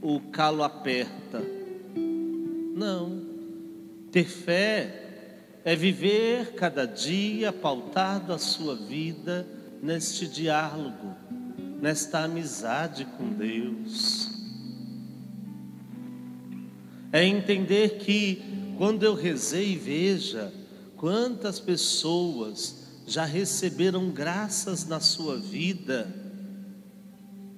o 0.02 0.20
calo 0.32 0.64
aperta. 0.64 1.40
Não. 1.94 3.22
Ter 4.10 4.24
fé 4.24 5.07
é 5.64 5.74
viver 5.76 6.54
cada 6.54 6.86
dia 6.86 7.52
pautado 7.52 8.32
a 8.32 8.38
sua 8.38 8.74
vida 8.76 9.46
neste 9.82 10.26
diálogo, 10.26 11.14
nesta 11.80 12.20
amizade 12.20 13.04
com 13.16 13.28
Deus. 13.30 14.30
É 17.12 17.24
entender 17.24 17.98
que 17.98 18.42
quando 18.76 19.02
eu 19.02 19.14
rezei, 19.14 19.76
veja 19.76 20.52
quantas 20.96 21.58
pessoas 21.58 22.86
já 23.06 23.24
receberam 23.24 24.10
graças 24.10 24.86
na 24.86 25.00
sua 25.00 25.38
vida 25.38 26.28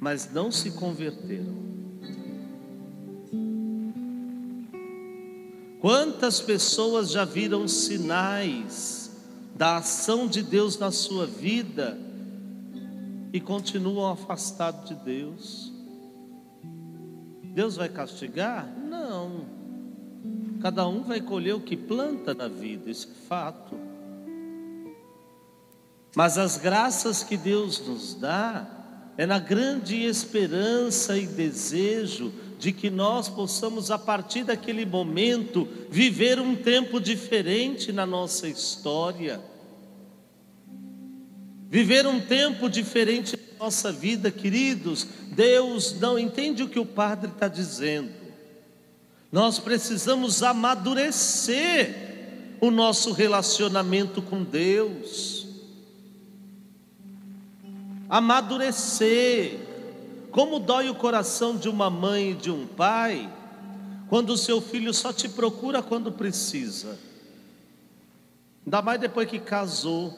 mas 0.00 0.32
não 0.32 0.50
se 0.50 0.70
converteram. 0.70 1.79
Quantas 5.80 6.40
pessoas 6.40 7.10
já 7.10 7.24
viram 7.24 7.66
sinais 7.66 9.10
da 9.54 9.78
ação 9.78 10.28
de 10.28 10.42
Deus 10.42 10.78
na 10.78 10.90
sua 10.90 11.26
vida 11.26 11.98
e 13.32 13.40
continuam 13.40 14.12
afastados 14.12 14.90
de 14.90 14.94
Deus? 14.94 15.72
Deus 17.42 17.76
vai 17.76 17.88
castigar? 17.88 18.70
Não. 18.76 19.46
Cada 20.60 20.86
um 20.86 21.02
vai 21.02 21.22
colher 21.22 21.54
o 21.54 21.60
que 21.60 21.76
planta 21.76 22.34
na 22.34 22.46
vida, 22.46 22.90
isso 22.90 23.08
é 23.10 23.26
fato. 23.26 23.74
Mas 26.14 26.36
as 26.36 26.58
graças 26.58 27.22
que 27.22 27.38
Deus 27.38 27.80
nos 27.86 28.14
dá, 28.14 28.66
é 29.16 29.24
na 29.24 29.38
grande 29.38 29.96
esperança 30.04 31.16
e 31.16 31.26
desejo 31.26 32.32
de 32.60 32.72
que 32.72 32.90
nós 32.90 33.28
possamos, 33.28 33.90
a 33.90 33.98
partir 33.98 34.44
daquele 34.44 34.86
momento, 34.86 35.66
viver 35.90 36.38
um 36.38 36.54
tempo 36.54 37.00
diferente 37.00 37.90
na 37.90 38.06
nossa 38.06 38.46
história, 38.46 39.40
viver 41.68 42.06
um 42.06 42.20
tempo 42.20 42.68
diferente 42.68 43.36
na 43.58 43.64
nossa 43.64 43.90
vida, 43.90 44.30
queridos. 44.30 45.06
Deus 45.32 45.98
não 45.98 46.18
entende 46.18 46.62
o 46.62 46.68
que 46.68 46.78
o 46.78 46.86
Padre 46.86 47.30
está 47.30 47.48
dizendo, 47.48 48.12
nós 49.32 49.58
precisamos 49.58 50.42
amadurecer 50.42 52.08
o 52.60 52.70
nosso 52.70 53.12
relacionamento 53.12 54.20
com 54.20 54.44
Deus 54.44 55.40
amadurecer. 58.10 59.69
Como 60.30 60.60
dói 60.60 60.88
o 60.88 60.94
coração 60.94 61.56
de 61.56 61.68
uma 61.68 61.90
mãe 61.90 62.30
e 62.30 62.34
de 62.34 62.50
um 62.50 62.66
pai 62.66 63.30
quando 64.08 64.30
o 64.30 64.36
seu 64.36 64.60
filho 64.60 64.92
só 64.94 65.12
te 65.12 65.28
procura 65.28 65.82
quando 65.82 66.12
precisa. 66.12 66.98
Ainda 68.64 68.82
mais 68.82 69.00
depois 69.00 69.28
que 69.28 69.38
casou. 69.38 70.16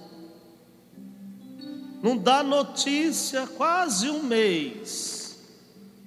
Não 2.02 2.16
dá 2.16 2.42
notícia 2.42 3.46
quase 3.46 4.10
um 4.10 4.22
mês. 4.22 5.38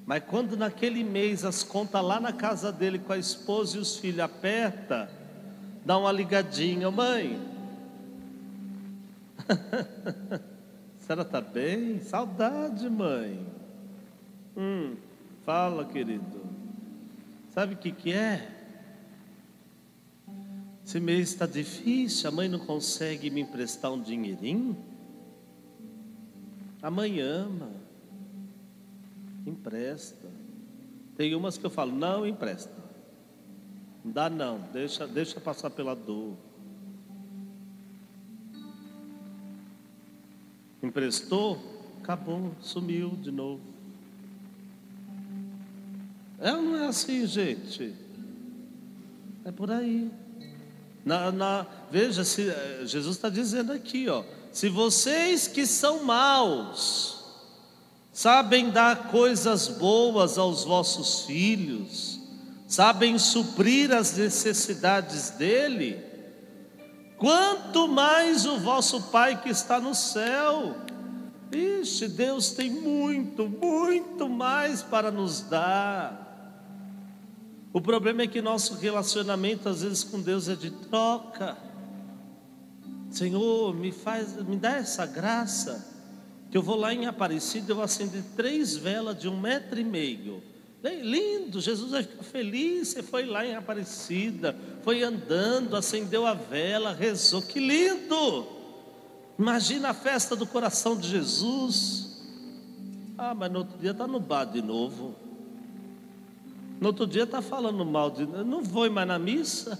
Mas 0.05 0.23
quando 0.23 0.55
naquele 0.55 1.03
mês 1.03 1.43
as 1.43 1.63
contas 1.63 2.03
lá 2.03 2.19
na 2.19 2.31
casa 2.31 2.71
dele 2.71 2.99
com 2.99 3.13
a 3.13 3.17
esposa 3.17 3.77
e 3.77 3.79
os 3.79 3.97
filhos 3.97 4.19
aperta, 4.19 5.09
dá 5.83 5.97
uma 5.97 6.11
ligadinha, 6.11 6.91
mãe. 6.91 7.39
A 11.05 11.07
senhora 11.07 11.21
está 11.21 11.39
bem? 11.39 12.01
Saudade, 12.01 12.89
mãe. 12.89 13.54
Hum, 14.55 14.95
fala, 15.45 15.85
querido. 15.85 16.45
Sabe 17.53 17.75
o 17.75 17.77
que, 17.77 17.91
que 17.91 18.13
é? 18.13 18.51
Esse 20.85 20.99
mês 20.99 21.29
está 21.29 21.45
difícil, 21.45 22.29
a 22.29 22.31
mãe 22.31 22.47
não 22.47 22.59
consegue 22.59 23.29
me 23.29 23.41
emprestar 23.41 23.91
um 23.91 24.01
dinheirinho? 24.01 24.77
A 26.81 26.91
mãe 26.91 27.19
ama, 27.19 27.71
empresta. 29.45 30.29
Tem 31.17 31.33
umas 31.33 31.57
que 31.57 31.65
eu 31.65 31.69
falo, 31.69 31.91
não 31.91 32.25
empresta. 32.25 32.75
Não 34.03 34.11
dá 34.11 34.29
não, 34.29 34.59
deixa, 34.71 35.07
deixa 35.07 35.39
passar 35.39 35.71
pela 35.71 35.95
dor. 35.95 36.35
emprestou, 40.85 41.59
acabou, 42.01 42.53
sumiu 42.61 43.09
de 43.09 43.31
novo. 43.31 43.74
É 46.45 46.53
ou 46.53 46.62
não 46.62 46.84
é 46.84 46.86
assim, 46.86 47.25
gente? 47.25 47.91
É 49.43 49.51
por 49.51 49.71
aí. 49.71 50.12
Na, 51.03 51.31
na, 51.31 51.65
veja, 51.89 52.23
se, 52.23 52.47
eh, 52.47 52.81
Jesus 52.86 53.15
está 53.15 53.29
dizendo 53.29 53.71
aqui, 53.71 54.08
ó, 54.08 54.23
se 54.51 54.69
vocês 54.69 55.47
que 55.47 55.65
são 55.65 56.03
maus 56.03 57.19
sabem 58.13 58.69
dar 58.69 59.08
coisas 59.10 59.67
boas 59.67 60.38
aos 60.38 60.63
vossos 60.63 61.21
filhos, 61.21 62.19
sabem 62.67 63.17
suprir 63.17 63.91
as 63.91 64.15
necessidades 64.15 65.31
dele, 65.31 65.99
quanto 67.17 67.88
mais 67.88 68.45
o 68.45 68.60
vosso 68.60 69.01
Pai 69.10 69.41
que 69.41 69.49
está 69.49 69.79
no 69.79 69.95
céu. 69.95 70.75
Ixi, 71.51 72.08
Deus 72.08 72.51
tem 72.51 72.69
muito, 72.69 73.49
muito 73.49 74.29
mais 74.29 74.84
para 74.84 75.10
nos 75.10 75.41
dar. 75.41 76.24
O 77.75 77.81
problema 77.81 78.21
é 78.21 78.27
que 78.27 78.41
nosso 78.41 78.75
relacionamento 78.75 79.67
às 79.67 79.81
vezes 79.81 80.01
com 80.01 80.21
Deus 80.21 80.47
é 80.47 80.55
de 80.55 80.71
troca. 80.71 81.57
Senhor, 83.11 83.75
me 83.75 83.91
faz, 83.91 84.33
me 84.43 84.55
dá 84.55 84.77
essa 84.77 85.05
graça, 85.05 85.85
que 86.49 86.57
eu 86.57 86.61
vou 86.61 86.77
lá 86.77 86.93
em 86.93 87.05
Aparecida, 87.05 87.73
eu 87.73 87.75
vou 87.75 87.83
acender 87.83 88.23
três 88.33 88.77
velas 88.77 89.19
de 89.19 89.27
um 89.27 89.38
metro 89.38 89.77
e 89.77 89.83
meio. 89.83 90.41
Lindo, 90.81 91.59
Jesus 91.59 91.91
vai 91.91 92.03
ficar 92.03 92.23
feliz. 92.23 92.88
Você 92.88 93.03
foi 93.03 93.25
lá 93.25 93.45
em 93.45 93.55
Aparecida, 93.55 94.55
foi 94.81 95.03
andando, 95.03 95.75
acendeu 95.75 96.25
a 96.25 96.33
vela, 96.33 96.93
rezou. 96.93 97.41
Que 97.41 97.59
lindo! 97.59 98.47
Imagina 99.38 99.89
a 99.89 99.93
festa 99.93 100.33
do 100.33 100.47
coração 100.47 100.95
de 100.95 101.09
Jesus. 101.09 102.23
Ah, 103.17 103.35
mas 103.35 103.51
no 103.51 103.59
outro 103.59 103.77
dia 103.79 103.91
está 103.91 104.07
no 104.07 104.21
bar 104.21 104.45
de 104.45 104.61
novo. 104.61 105.24
No 106.79 106.88
outro 106.88 107.07
dia 107.07 107.23
está 107.23 107.41
falando 107.41 107.85
mal 107.85 108.11
de. 108.11 108.25
Não 108.25 108.61
vou 108.61 108.89
mais 108.91 109.07
na 109.07 109.17
missa. 109.17 109.79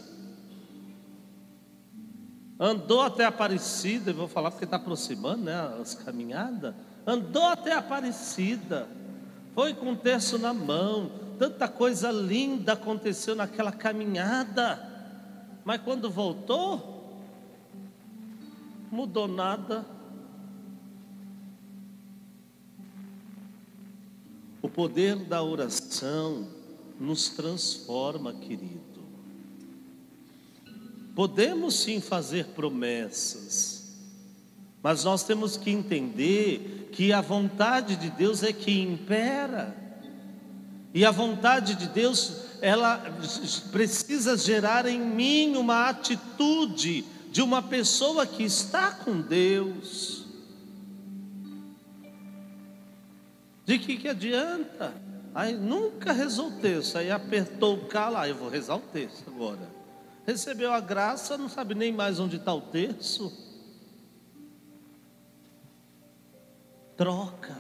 Andou 2.60 3.02
até 3.02 3.26
Aparecida, 3.26 4.12
eu 4.12 4.16
vou 4.16 4.28
falar 4.30 4.50
porque 4.50 4.64
está 4.64 4.78
aproximando, 4.78 5.44
né? 5.44 5.76
As 5.82 5.94
caminhadas. 5.94 6.74
Andou 7.06 7.46
até 7.48 7.74
Aparecida. 7.74 8.88
Foi 9.54 9.74
com 9.74 9.92
o 9.92 9.96
terço 9.96 10.38
na 10.38 10.54
mão. 10.54 11.12
Tanta 11.38 11.68
coisa 11.68 12.12
linda 12.12 12.74
aconteceu 12.74 13.36
naquela 13.36 13.74
caminhada. 13.74 14.80
Mas 15.66 15.82
quando 15.82 16.10
voltou, 16.10 17.20
mudou 18.90 19.28
nada. 19.28 19.86
O 24.62 24.70
poder 24.70 25.18
da 25.18 25.44
oração 25.44 26.48
nos 27.00 27.30
transforma, 27.30 28.34
querido. 28.34 29.04
Podemos 31.16 31.76
sim 31.76 32.02
fazer 32.02 32.48
promessas, 32.48 33.96
mas 34.84 35.04
nós 35.04 35.24
temos 35.24 35.56
que 35.58 35.70
entender 35.70 36.90
que 36.92 37.14
a 37.14 37.22
vontade 37.22 37.96
de 37.96 38.10
Deus 38.10 38.44
é 38.44 38.52
que 38.52 38.82
impera. 38.82 39.76
E 40.94 41.04
a 41.04 41.12
vontade 41.12 41.76
de 41.76 41.88
Deus, 41.88 42.44
ela 42.62 42.98
precisa 43.72 44.38
gerar 44.38 44.86
em 44.86 45.00
mim 45.00 45.56
uma 45.56 45.90
atitude 45.90 47.06
de 47.32 47.42
uma 47.42 47.62
pessoa 47.62 48.26
que 48.26 48.44
está 48.44 48.92
com 48.92 49.20
Deus. 49.20 50.26
De 53.66 53.80
que 53.80 53.98
que 53.98 54.08
adianta? 54.08 54.94
Aí 55.36 55.54
nunca 55.54 56.14
rezou 56.14 56.48
o 56.48 56.52
texto, 56.62 56.98
aí 56.98 57.12
apertou 57.12 57.76
o 57.76 57.88
K 57.88 58.08
lá, 58.08 58.26
eu 58.26 58.36
vou 58.36 58.48
rezar 58.48 58.78
o 58.78 58.80
texto 58.80 59.26
agora. 59.28 59.70
Recebeu 60.26 60.72
a 60.72 60.80
graça, 60.80 61.38
não 61.38 61.50
sabe 61.50 61.76
nem 61.76 61.92
mais 61.92 62.22
onde 62.22 62.38
está 62.38 62.54
o 62.54 62.62
terço. 62.62 63.34
Troca. 66.96 67.54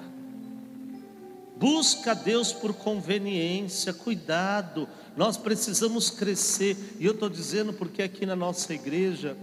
Busca 1.57 2.15
Deus 2.15 2.53
por 2.53 2.73
conveniência, 2.73 3.93
cuidado. 3.93 4.87
Nós 5.17 5.35
precisamos 5.35 6.09
crescer. 6.09 6.77
E 6.97 7.05
eu 7.05 7.11
estou 7.11 7.29
dizendo 7.29 7.73
porque 7.73 8.01
aqui 8.01 8.25
na 8.25 8.37
nossa 8.37 8.73
igreja, 8.73 9.35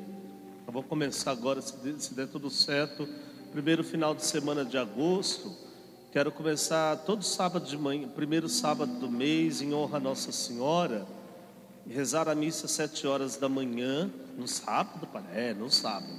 eu 0.67 0.73
vou 0.73 0.83
começar 0.83 1.33
agora, 1.33 1.61
se 1.61 2.15
der 2.15 2.29
tudo 2.29 2.49
certo, 2.49 3.07
primeiro 3.53 3.85
final 3.85 4.15
de 4.15 4.25
semana 4.25 4.65
de 4.65 4.79
agosto. 4.79 5.55
Quero 6.13 6.31
começar 6.31 6.99
todo 7.07 7.25
sábado 7.25 7.67
de 7.67 7.79
manhã, 7.79 8.07
primeiro 8.07 8.47
sábado 8.47 8.93
do 9.01 9.11
mês, 9.11 9.63
em 9.63 9.73
honra 9.73 9.97
a 9.97 10.01
Nossa 10.01 10.31
Senhora, 10.31 11.07
rezar 11.89 12.29
a 12.29 12.35
missa 12.35 12.67
às 12.67 12.73
sete 12.73 13.07
horas 13.07 13.39
da 13.39 13.49
manhã, 13.49 14.11
no 14.37 14.47
sábado, 14.47 15.09
é, 15.33 15.55
no 15.55 15.71
sábado. 15.71 16.13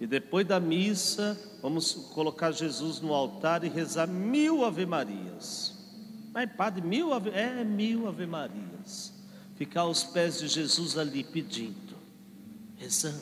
E 0.00 0.06
depois 0.06 0.46
da 0.46 0.58
missa, 0.58 1.38
vamos 1.60 1.92
colocar 2.14 2.52
Jesus 2.52 3.02
no 3.02 3.12
altar 3.12 3.64
e 3.64 3.68
rezar 3.68 4.06
mil 4.06 4.64
Ave 4.64 4.86
Marias. 4.86 5.74
Mas, 6.32 6.50
padre, 6.50 6.80
mil 6.80 7.12
ave, 7.12 7.28
é 7.34 7.62
mil 7.62 8.08
Ave 8.08 8.24
Marias. 8.24 9.12
Ficar 9.56 9.82
aos 9.82 10.04
pés 10.04 10.38
de 10.38 10.48
Jesus 10.48 10.96
ali 10.96 11.22
pedindo, 11.22 11.94
rezando. 12.78 13.20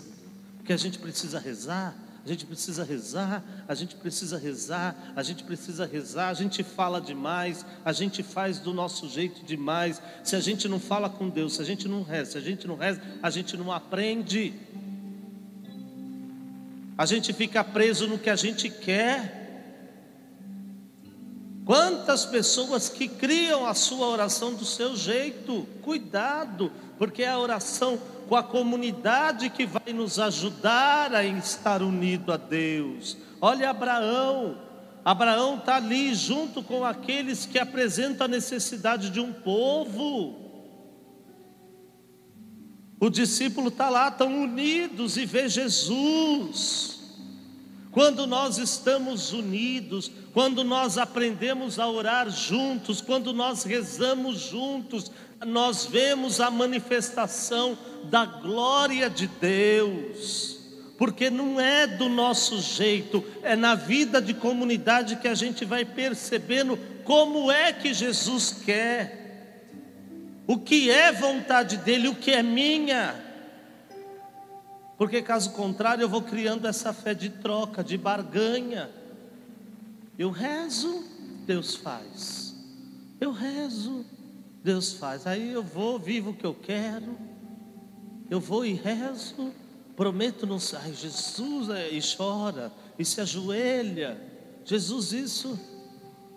Porque 0.59 0.73
a 0.73 0.77
gente 0.77 1.01
precisa 1.01 1.40
rezar 1.40 1.97
a 2.29 2.31
gente 2.31 2.45
precisa 2.45 2.85
rezar, 2.85 3.43
a 3.67 3.75
gente 3.75 3.97
precisa 3.97 4.37
rezar, 4.37 4.95
a 5.17 5.23
gente 5.23 5.43
precisa 5.45 5.87
rezar, 5.87 6.29
a 6.29 6.35
gente 6.35 6.62
fala 6.62 7.01
demais, 7.01 7.64
a 7.83 7.91
gente 7.91 8.23
faz 8.23 8.59
do 8.59 8.75
nosso 8.75 9.09
jeito 9.09 9.43
demais. 9.47 10.03
Se 10.23 10.37
a 10.37 10.41
gente 10.41 10.69
não 10.69 10.79
fala 10.79 11.09
com 11.09 11.31
Deus, 11.31 11.55
se 11.55 11.62
a 11.62 11.64
gente 11.64 11.88
não 11.88 12.03
reza, 12.03 12.33
se 12.33 12.38
a 12.38 12.41
gente 12.43 12.69
não 12.69 12.77
reza, 12.77 13.01
a 13.23 13.31
gente 13.31 13.57
não 13.57 13.73
aprende. 13.73 14.53
A 16.99 17.07
gente 17.07 17.33
fica 17.33 17.64
preso 17.64 18.07
no 18.07 18.19
que 18.19 18.29
a 18.29 18.37
gente 18.37 18.69
quer. 18.69 19.64
Quantas 21.64 22.27
pessoas 22.27 22.91
que 22.91 23.09
criam 23.09 23.67
a 23.67 23.73
sua 23.73 24.07
oração 24.07 24.53
do 24.53 24.67
seu 24.67 24.95
jeito, 24.95 25.67
cuidado, 25.81 26.71
porque 26.99 27.23
é 27.23 27.29
a 27.29 27.38
oração 27.38 27.99
com 28.29 28.37
a 28.37 28.43
comunidade 28.43 29.49
que 29.49 29.64
vai 29.64 29.93
nos 29.93 30.19
ajudar 30.19 31.14
a 31.14 31.25
estar 31.25 31.83
unido 31.83 32.31
a 32.31 32.37
Deus. 32.37 33.17
Olha 33.41 33.71
Abraão, 33.71 34.59
Abraão 35.05 35.57
está 35.57 35.77
ali 35.77 36.14
junto 36.14 36.62
com 36.62 36.85
aqueles 36.85 37.47
que 37.47 37.59
apresentam 37.59 38.27
a 38.27 38.29
necessidade 38.29 39.09
de 39.09 39.19
um 39.19 39.33
povo. 39.33 40.47
O 43.01 43.09
discípulo 43.09 43.69
está 43.69 43.88
lá, 43.88 44.09
estão 44.09 44.43
unidos 44.43 45.17
e 45.17 45.25
vê 45.25 45.49
Jesus. 45.49 46.99
Quando 47.91 48.27
nós 48.27 48.59
estamos 48.59 49.33
unidos, 49.33 50.11
quando 50.35 50.62
nós 50.62 50.99
aprendemos 50.99 51.79
a 51.79 51.88
orar 51.88 52.29
juntos, 52.29 53.01
quando 53.01 53.33
nós 53.33 53.62
rezamos 53.62 54.38
juntos, 54.38 55.11
nós 55.44 55.87
vemos 55.87 56.40
a 56.40 56.51
manifestação 56.51 57.79
da 58.05 58.24
glória 58.24 59.09
de 59.09 59.27
Deus, 59.27 60.59
porque 60.96 61.31
não 61.31 61.61
é 61.61 61.87
do 61.87 62.09
nosso 62.09 62.61
jeito, 62.61 63.24
é 63.42 63.55
na 63.55 63.74
vida 63.74 64.20
de 64.20 64.35
comunidade 64.35 65.16
que 65.16 65.29
a 65.29 65.35
gente 65.35 65.64
vai 65.64 65.85
percebendo 65.85 66.79
como 67.05 67.51
é 67.51 67.72
que 67.72 67.94
Jesus 67.94 68.53
quer, 68.64 69.62
o 70.46 70.59
que 70.59 70.90
é 70.90 71.12
vontade 71.12 71.77
dEle, 71.77 72.09
o 72.09 72.14
que 72.14 72.31
é 72.31 72.42
minha, 72.42 73.29
porque 74.98 75.22
caso 75.22 75.53
contrário 75.53 76.03
eu 76.03 76.09
vou 76.09 76.22
criando 76.22 76.66
essa 76.66 76.92
fé 76.92 77.14
de 77.14 77.31
troca, 77.31 77.85
de 77.85 77.96
barganha. 77.96 78.90
Eu 80.18 80.31
rezo, 80.31 81.05
Deus 81.46 81.77
faz. 81.77 82.53
Eu 83.20 83.31
rezo, 83.31 84.05
Deus 84.62 84.92
faz. 84.92 85.27
Aí 85.27 85.53
eu 85.53 85.62
vou, 85.62 85.99
vivo 85.99 86.31
o 86.31 86.35
que 86.35 86.47
eu 86.47 86.55
quero. 86.55 87.18
Eu 88.31 88.40
vou 88.40 88.64
e 88.64 88.73
rezo. 88.73 89.53
Prometo 89.97 90.47
não 90.47 90.59
sair. 90.59 90.94
Jesus 90.94 91.71
é, 91.71 91.90
e 91.90 92.01
chora 92.01 92.73
e 92.99 93.05
se 93.05 93.21
ajoelha. 93.21 94.21
Jesus, 94.64 95.12
isso 95.12 95.59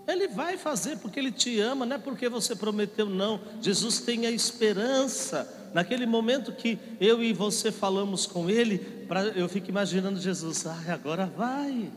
ele 0.08 0.28
vai 0.28 0.58
fazer 0.58 0.98
porque 0.98 1.20
Ele 1.20 1.32
te 1.32 1.60
ama, 1.60 1.86
não 1.86 1.96
é 1.96 2.00
porque 2.00 2.28
você 2.28 2.56
prometeu, 2.56 3.06
não. 3.06 3.40
Jesus 3.62 4.00
tem 4.00 4.26
a 4.26 4.32
esperança. 4.32 5.58
Naquele 5.74 6.06
momento 6.06 6.52
que 6.52 6.78
eu 7.00 7.24
e 7.24 7.32
você 7.32 7.72
falamos 7.72 8.26
com 8.26 8.50
Ele, 8.50 8.80
pra, 9.08 9.24
eu 9.28 9.48
fico 9.48 9.70
imaginando 9.70 10.20
Jesus, 10.20 10.66
ai, 10.66 10.92
agora 10.92 11.26
vai, 11.26 11.90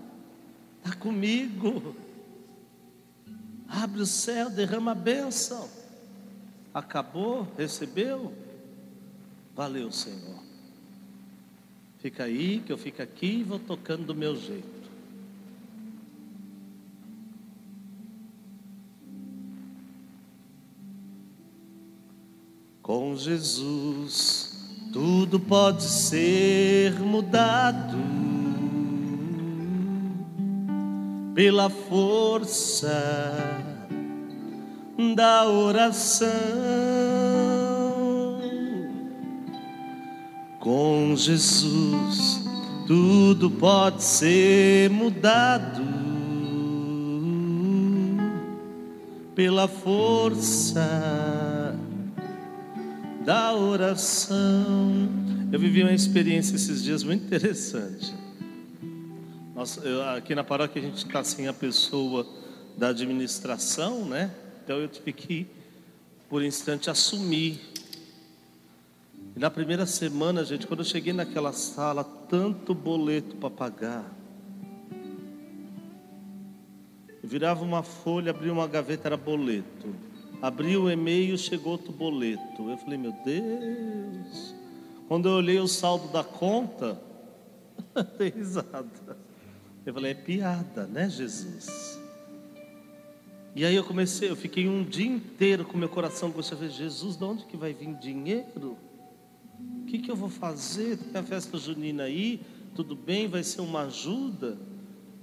está 0.78 0.96
comigo. 0.96 1.96
Abre 3.66 4.02
o 4.02 4.06
céu, 4.06 4.48
derrama 4.48 4.92
a 4.92 4.94
bênção. 4.94 5.68
Acabou? 6.74 7.46
Recebeu? 7.56 8.32
Valeu, 9.54 9.92
Senhor. 9.92 10.42
Fica 11.98 12.24
aí, 12.24 12.60
que 12.66 12.72
eu 12.72 12.76
fico 12.76 13.00
aqui 13.00 13.38
e 13.38 13.42
vou 13.44 13.58
tocando 13.58 14.06
do 14.06 14.14
meu 14.14 14.36
jeito. 14.36 14.74
Com 22.82 23.16
Jesus, 23.16 24.68
tudo 24.92 25.40
pode 25.40 25.84
ser 25.84 26.98
mudado. 26.98 27.96
pela 31.34 31.68
força 31.68 32.92
da 35.14 35.46
oração. 35.48 36.28
Com 40.60 41.14
Jesus 41.16 42.44
tudo 42.86 43.50
pode 43.50 44.02
ser 44.02 44.90
mudado 44.90 45.82
pela 49.34 49.66
força 49.66 50.84
da 53.24 53.54
oração. 53.54 55.08
Eu 55.50 55.58
vivi 55.58 55.82
uma 55.82 55.92
experiência 55.92 56.56
esses 56.56 56.82
dias 56.82 57.02
muito 57.02 57.24
interessante. 57.24 58.12
Nós, 59.54 59.78
eu, 59.82 60.02
aqui 60.10 60.34
na 60.34 60.44
paróquia 60.44 60.82
a 60.82 60.84
gente 60.84 60.98
está 60.98 61.24
sem 61.24 61.48
a 61.48 61.52
pessoa 61.52 62.26
da 62.76 62.88
administração, 62.88 64.04
né? 64.04 64.30
Então 64.64 64.78
eu 64.78 64.88
tive 64.88 65.12
que, 65.12 65.46
por 66.26 66.42
instante, 66.42 66.88
assumir. 66.88 67.60
E 69.36 69.38
na 69.38 69.50
primeira 69.50 69.84
semana, 69.84 70.42
gente, 70.42 70.66
quando 70.66 70.80
eu 70.80 70.86
cheguei 70.86 71.12
naquela 71.12 71.52
sala, 71.52 72.02
tanto 72.02 72.74
boleto 72.74 73.36
para 73.36 73.50
pagar. 73.50 74.10
Eu 77.22 77.28
virava 77.28 77.62
uma 77.62 77.82
folha, 77.82 78.30
abria 78.30 78.52
uma 78.52 78.66
gaveta, 78.66 79.08
era 79.08 79.18
boleto. 79.18 79.94
Abri 80.40 80.78
o 80.78 80.90
e-mail, 80.90 81.36
chegou 81.36 81.72
outro 81.72 81.92
boleto. 81.92 82.70
Eu 82.70 82.78
falei, 82.78 82.96
meu 82.96 83.12
Deus. 83.22 84.54
Quando 85.06 85.28
eu 85.28 85.32
olhei 85.32 85.60
o 85.60 85.68
saldo 85.68 86.08
da 86.08 86.24
conta, 86.24 86.98
dei 88.16 88.30
risada. 88.30 89.18
Eu 89.84 89.92
falei, 89.92 90.12
é 90.12 90.14
piada, 90.14 90.86
né, 90.86 91.10
Jesus? 91.10 91.93
E 93.54 93.64
aí 93.64 93.76
eu 93.76 93.84
comecei, 93.84 94.28
eu 94.28 94.34
fiquei 94.34 94.68
um 94.68 94.82
dia 94.82 95.06
inteiro 95.06 95.64
com 95.64 95.78
meu 95.78 95.88
coração 95.88 96.32
comecei 96.32 96.56
a 96.56 96.60
ver, 96.60 96.70
Jesus, 96.70 97.16
de 97.16 97.22
onde 97.22 97.44
que 97.44 97.56
vai 97.56 97.72
vir 97.72 97.94
dinheiro? 97.94 98.76
O 99.82 99.84
que, 99.86 99.98
que 99.98 100.10
eu 100.10 100.16
vou 100.16 100.28
fazer? 100.28 100.96
Tem 100.96 101.20
a 101.20 101.24
festa 101.24 101.56
junina 101.56 102.02
aí, 102.02 102.40
tudo 102.74 102.96
bem, 102.96 103.28
vai 103.28 103.44
ser 103.44 103.60
uma 103.60 103.82
ajuda, 103.82 104.58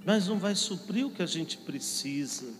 mas 0.06 0.28
não 0.28 0.38
vai 0.38 0.54
suprir 0.54 1.06
o 1.06 1.10
que 1.10 1.22
a 1.22 1.26
gente 1.26 1.58
precisa. 1.58 2.54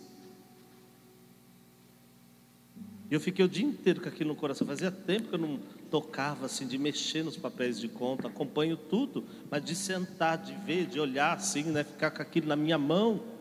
E 3.09 3.15
eu 3.15 3.19
fiquei 3.19 3.43
o 3.43 3.49
dia 3.49 3.65
inteiro 3.65 3.99
com 3.99 4.09
aquilo 4.09 4.29
no 4.29 4.35
coração. 4.35 4.65
Fazia 4.67 4.91
tempo 4.91 5.29
que 5.29 5.35
eu 5.35 5.39
não 5.39 5.59
tocava 5.89 6.45
assim, 6.45 6.67
de 6.67 6.77
mexer 6.77 7.23
nos 7.23 7.35
papéis 7.35 7.79
de 7.79 7.87
conta, 7.87 8.27
acompanho 8.27 8.77
tudo, 8.77 9.23
mas 9.49 9.63
de 9.63 9.75
sentar, 9.75 10.37
de 10.37 10.53
ver, 10.53 10.85
de 10.85 10.99
olhar 10.99 11.35
assim, 11.35 11.63
né, 11.63 11.83
ficar 11.83 12.11
com 12.11 12.21
aquilo 12.21 12.47
na 12.47 12.55
minha 12.55 12.77
mão. 12.77 13.32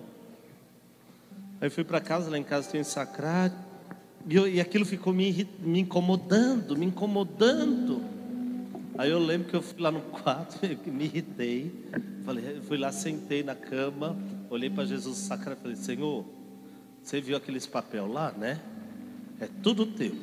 Aí 1.63 1.71
fui 1.71 1.85
para 1.85 2.01
casa, 2.01 2.29
lá 2.29 2.37
em 2.37 2.43
casa 2.43 2.69
tem 2.69 2.83
sacrário, 2.83 3.55
e, 4.29 4.35
eu, 4.35 4.49
e 4.49 4.61
aquilo 4.61 4.85
ficou 4.85 5.13
me, 5.13 5.49
me 5.61 5.79
incomodando, 5.79 6.77
me 6.77 6.87
incomodando. 6.87 8.03
Aí 8.99 9.09
eu 9.09 9.21
lembro 9.21 9.49
que 9.49 9.55
eu 9.55 9.63
fui 9.63 9.81
lá 9.81 9.93
no 9.93 10.01
quarto, 10.01 10.59
me 10.91 11.05
irritei, 11.05 11.73
falei, 12.25 12.61
fui 12.63 12.77
lá, 12.77 12.91
sentei 12.91 13.45
na 13.45 13.55
cama, 13.55 14.19
olhei 14.51 14.69
para 14.69 14.85
Jesus 14.85 15.19
sacrário 15.19 15.57
e 15.61 15.63
falei, 15.63 15.77
Senhor, 15.77 16.25
você 17.01 17.21
viu 17.21 17.37
aqueles 17.37 17.65
papel 17.65 18.09
lá, 18.09 18.33
né? 18.33 18.61
É 19.39 19.49
tudo 19.63 19.87
teu. 19.87 20.17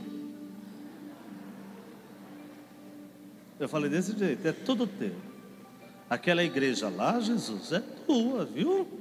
Eu 3.57 3.69
falei 3.69 3.89
desse 3.89 4.11
jeito, 4.17 4.45
é 4.45 4.51
tudo 4.51 4.85
teu. 4.85 5.15
Aquela 6.09 6.43
igreja 6.43 6.89
lá, 6.89 7.17
Jesus, 7.21 7.71
é 7.71 7.79
tua, 7.79 8.43
viu? 8.43 8.98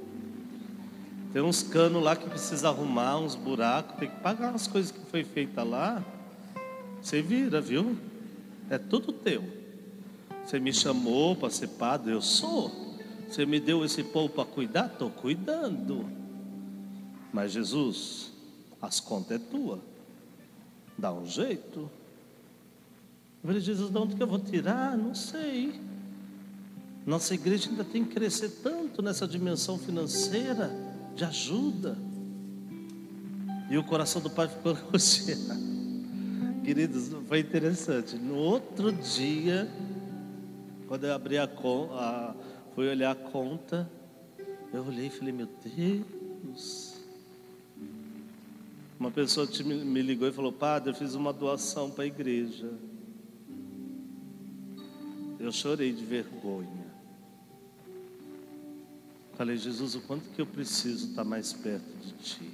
Tem 1.31 1.41
uns 1.41 1.61
canos 1.61 2.03
lá 2.03 2.15
que 2.15 2.27
precisa 2.27 2.69
arrumar, 2.69 3.19
uns 3.19 3.35
buracos, 3.35 3.97
tem 3.97 4.09
que 4.09 4.19
pagar 4.19 4.53
as 4.53 4.65
coisas 4.65 4.91
que 4.91 4.99
foi 5.11 5.23
feita 5.23 5.63
lá. 5.63 6.03
Você 7.01 7.21
vira, 7.21 7.61
viu? 7.61 7.95
É 8.69 8.77
tudo 8.77 9.13
teu. 9.13 9.43
Você 10.43 10.59
me 10.59 10.73
chamou 10.73 11.35
para 11.35 11.49
ser 11.51 11.67
padre, 11.67 12.11
eu 12.11 12.21
sou. 12.21 12.71
Você 13.27 13.45
me 13.45 13.59
deu 13.59 13.85
esse 13.85 14.03
povo 14.03 14.29
para 14.29 14.45
cuidar, 14.45 14.87
estou 14.87 15.11
cuidando. 15.11 16.09
Mas 17.31 17.51
Jesus, 17.51 18.31
as 18.81 18.99
contas 18.99 19.39
é 19.39 19.39
tua. 19.39 19.79
Dá 20.97 21.13
um 21.13 21.27
jeito. 21.27 21.81
Eu 23.41 23.47
falei, 23.47 23.61
Jesus, 23.61 23.91
de 23.91 23.97
onde 23.97 24.15
que 24.15 24.23
eu 24.23 24.27
vou 24.27 24.39
tirar? 24.39 24.97
Não 24.97 25.13
sei. 25.13 25.79
Nossa 27.05 27.33
igreja 27.35 27.69
ainda 27.69 27.83
tem 27.83 28.03
que 28.03 28.15
crescer 28.15 28.49
tanto 28.63 29.01
nessa 29.01 29.27
dimensão 29.27 29.77
financeira, 29.77 30.69
de 31.19 31.25
ajuda. 31.25 31.97
E 33.69 33.77
o 33.77 33.83
coração 33.83 34.21
do 34.21 34.29
pai 34.29 34.47
ficou 34.47 34.71
angustiado. 34.71 35.59
Queridos, 36.63 37.11
foi 37.27 37.39
interessante. 37.39 38.15
No 38.15 38.35
outro 38.35 38.91
dia, 38.91 39.69
quando 40.87 41.05
eu 41.05 41.13
abri 41.13 41.37
a 41.37 41.47
conta, 41.47 42.35
fui 42.73 42.87
olhar 42.89 43.11
a 43.11 43.15
conta, 43.15 43.89
eu 44.73 44.85
olhei 44.85 45.07
e 45.07 45.09
falei, 45.09 45.33
meu 45.33 45.47
Deus, 45.63 46.95
uma 48.99 49.11
pessoa 49.11 49.47
me 49.65 50.01
ligou 50.01 50.27
e 50.27 50.31
falou: 50.31 50.51
Padre, 50.51 50.91
eu 50.91 50.95
fiz 50.95 51.15
uma 51.15 51.31
doação 51.31 51.89
para 51.89 52.03
a 52.03 52.07
igreja. 52.07 52.69
Eu 55.39 55.51
chorei 55.53 55.93
de 55.93 56.03
vergonha. 56.03 56.78
Falei, 59.39 59.55
Jesus, 59.55 59.95
o 59.95 60.01
quanto 60.01 60.29
que 60.31 60.41
eu 60.41 60.45
preciso 60.45 61.11
estar 61.11 61.23
mais 61.23 61.53
perto 61.53 61.89
de 62.05 62.11
Ti. 62.11 62.51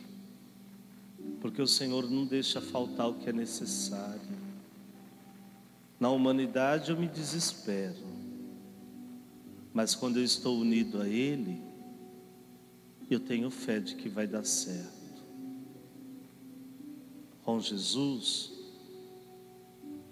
Porque 1.42 1.60
o 1.60 1.66
Senhor 1.66 2.08
não 2.08 2.28
deixa 2.28 2.62
faltar 2.62 3.10
o 3.10 3.16
que 3.16 3.28
é 3.28 3.34
necessário. 3.34 4.22
Na 6.00 6.12
humanidade 6.12 6.92
eu 6.92 6.96
me 6.96 7.08
desespero. 7.08 8.06
Mas 9.74 9.96
quando 9.96 10.18
eu 10.18 10.24
estou 10.24 10.60
unido 10.60 11.02
a 11.02 11.08
Ele, 11.08 11.60
eu 13.10 13.20
tenho 13.20 13.50
fé 13.50 13.80
de 13.80 13.96
que 13.96 14.08
vai 14.08 14.28
dar 14.28 14.46
certo 14.46 14.94
com 17.44 17.60
Jesus, 17.60 18.52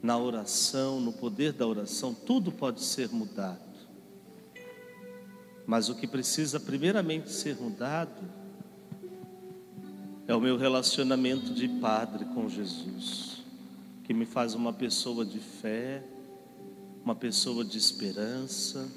na 0.02 0.18
oração, 0.18 1.00
no 1.00 1.14
poder 1.14 1.54
da 1.54 1.68
oração, 1.68 2.16
tudo 2.16 2.52
pode 2.52 2.82
ser 2.82 3.10
mudado. 3.10 3.63
Mas 5.66 5.90
o 5.90 5.96
que 5.96 6.08
precisa 6.08 6.60
primeiramente 6.60 7.32
ser 7.32 7.56
mudado 7.56 8.22
é 10.28 10.36
o 10.36 10.42
meu 10.42 10.58
relacionamento 10.58 11.54
de 11.54 11.68
padre 11.68 12.26
com 12.26 12.50
Jesus, 12.50 13.44
que 14.04 14.14
me 14.14 14.26
faz 14.26 14.54
uma 14.54 14.74
pessoa 14.74 15.26
de 15.26 15.40
fé, 15.40 16.04
uma 17.04 17.16
pessoa 17.16 17.64
de 17.64 17.78
esperança, 17.78 18.90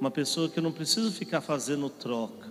uma 0.00 0.10
pessoa 0.10 0.48
que 0.48 0.58
eu 0.58 0.62
não 0.62 0.72
preciso 0.72 1.12
ficar 1.12 1.40
fazendo 1.40 1.88
troca 1.88 2.50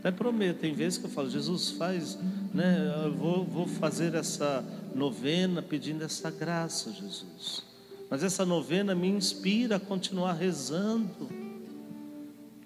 até 0.00 0.10
prometo, 0.10 0.60
tem 0.60 0.72
vezes 0.72 0.96
que 0.96 1.04
eu 1.04 1.10
falo, 1.10 1.28
Jesus 1.28 1.72
faz, 1.72 2.18
né? 2.54 2.90
Eu 3.04 3.12
vou, 3.12 3.44
vou 3.44 3.66
fazer 3.66 4.14
essa 4.14 4.64
novena 4.94 5.60
pedindo 5.60 6.02
essa 6.02 6.30
graça, 6.30 6.90
Jesus. 6.90 7.62
Mas 8.08 8.24
essa 8.24 8.46
novena 8.46 8.94
me 8.94 9.08
inspira 9.08 9.76
a 9.76 9.80
continuar 9.80 10.32
rezando. 10.32 11.28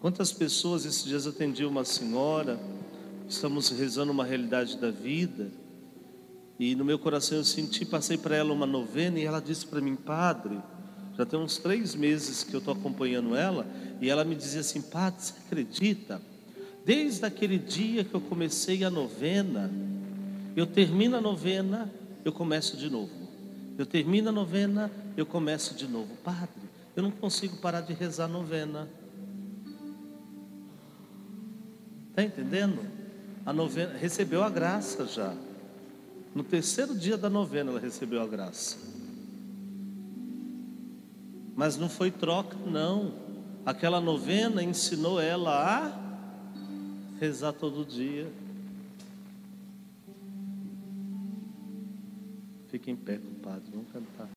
Quantas 0.05 0.31
pessoas, 0.31 0.85
esses 0.85 1.03
dias 1.03 1.27
atendi 1.27 1.65
uma 1.65 1.83
senhora, 1.83 2.61
estamos 3.27 3.71
rezando 3.71 4.13
uma 4.13 4.23
realidade 4.23 4.77
da 4.77 4.91
vida, 4.91 5.51
e 6.59 6.77
no 6.77 6.85
meu 6.85 6.99
coração 6.99 7.39
eu 7.39 7.45
senti, 7.45 7.87
passei 7.87 8.19
para 8.19 8.37
ela 8.37 8.53
uma 8.53 8.67
novena, 8.67 9.19
e 9.19 9.25
ela 9.25 9.41
disse 9.41 9.65
para 9.65 9.81
mim, 9.81 9.97
Padre, 9.97 10.61
já 11.17 11.25
tem 11.25 11.39
uns 11.39 11.57
três 11.57 11.95
meses 11.95 12.45
que 12.45 12.53
eu 12.53 12.59
estou 12.59 12.75
acompanhando 12.75 13.35
ela, 13.35 13.67
e 13.99 14.11
ela 14.11 14.25
me 14.25 14.35
dizia 14.35 14.61
assim, 14.61 14.83
Padre, 14.83 15.23
você 15.23 15.33
acredita? 15.47 16.21
Desde 16.85 17.25
aquele 17.25 17.57
dia 17.57 18.05
que 18.05 18.13
eu 18.13 18.21
comecei 18.21 18.85
a 18.85 18.91
novena, 18.91 19.73
eu 20.55 20.67
termino 20.67 21.17
a 21.17 21.21
novena, 21.23 21.91
eu 22.23 22.31
começo 22.31 22.77
de 22.77 22.91
novo. 22.91 23.11
Eu 23.79 23.87
termino 23.87 24.29
a 24.29 24.33
novena, 24.33 24.93
eu 25.17 25.25
começo 25.25 25.75
de 25.75 25.89
novo. 25.89 26.15
Padre, 26.23 26.61
eu 26.95 27.03
não 27.03 27.11
consigo 27.11 27.57
parar 27.57 27.81
de 27.81 27.95
rezar 27.95 28.27
a 28.27 28.29
novena. 28.29 28.87
Está 32.15 32.23
entendendo? 32.23 32.79
A 33.45 33.53
novena 33.53 33.93
recebeu 33.99 34.45
a 34.45 34.49
graça 34.49 35.05
já. 35.05 35.35
No 36.33 36.45
terceiro 36.45 36.97
dia 36.97 37.17
da 37.17 37.29
novena 37.29 37.73
ela 37.73 37.81
recebeu 37.81 38.23
a 38.23 38.27
graça. 38.29 38.79
Mas 41.57 41.77
não 41.77 41.89
foi 41.89 42.13
troca, 42.13 42.57
não. 42.57 43.13
Aquela 43.67 44.01
novena 44.01 44.63
ensinou 44.63 45.21
ela 45.21 45.51
a 45.51 47.19
rezar 47.19 47.53
todo 47.53 47.85
dia. 47.85 48.31
Fique 52.69 52.93
em 52.93 52.97
pé, 52.97 53.19
compadre, 53.19 53.65
vamos 53.73 53.91
cantar. 53.93 54.29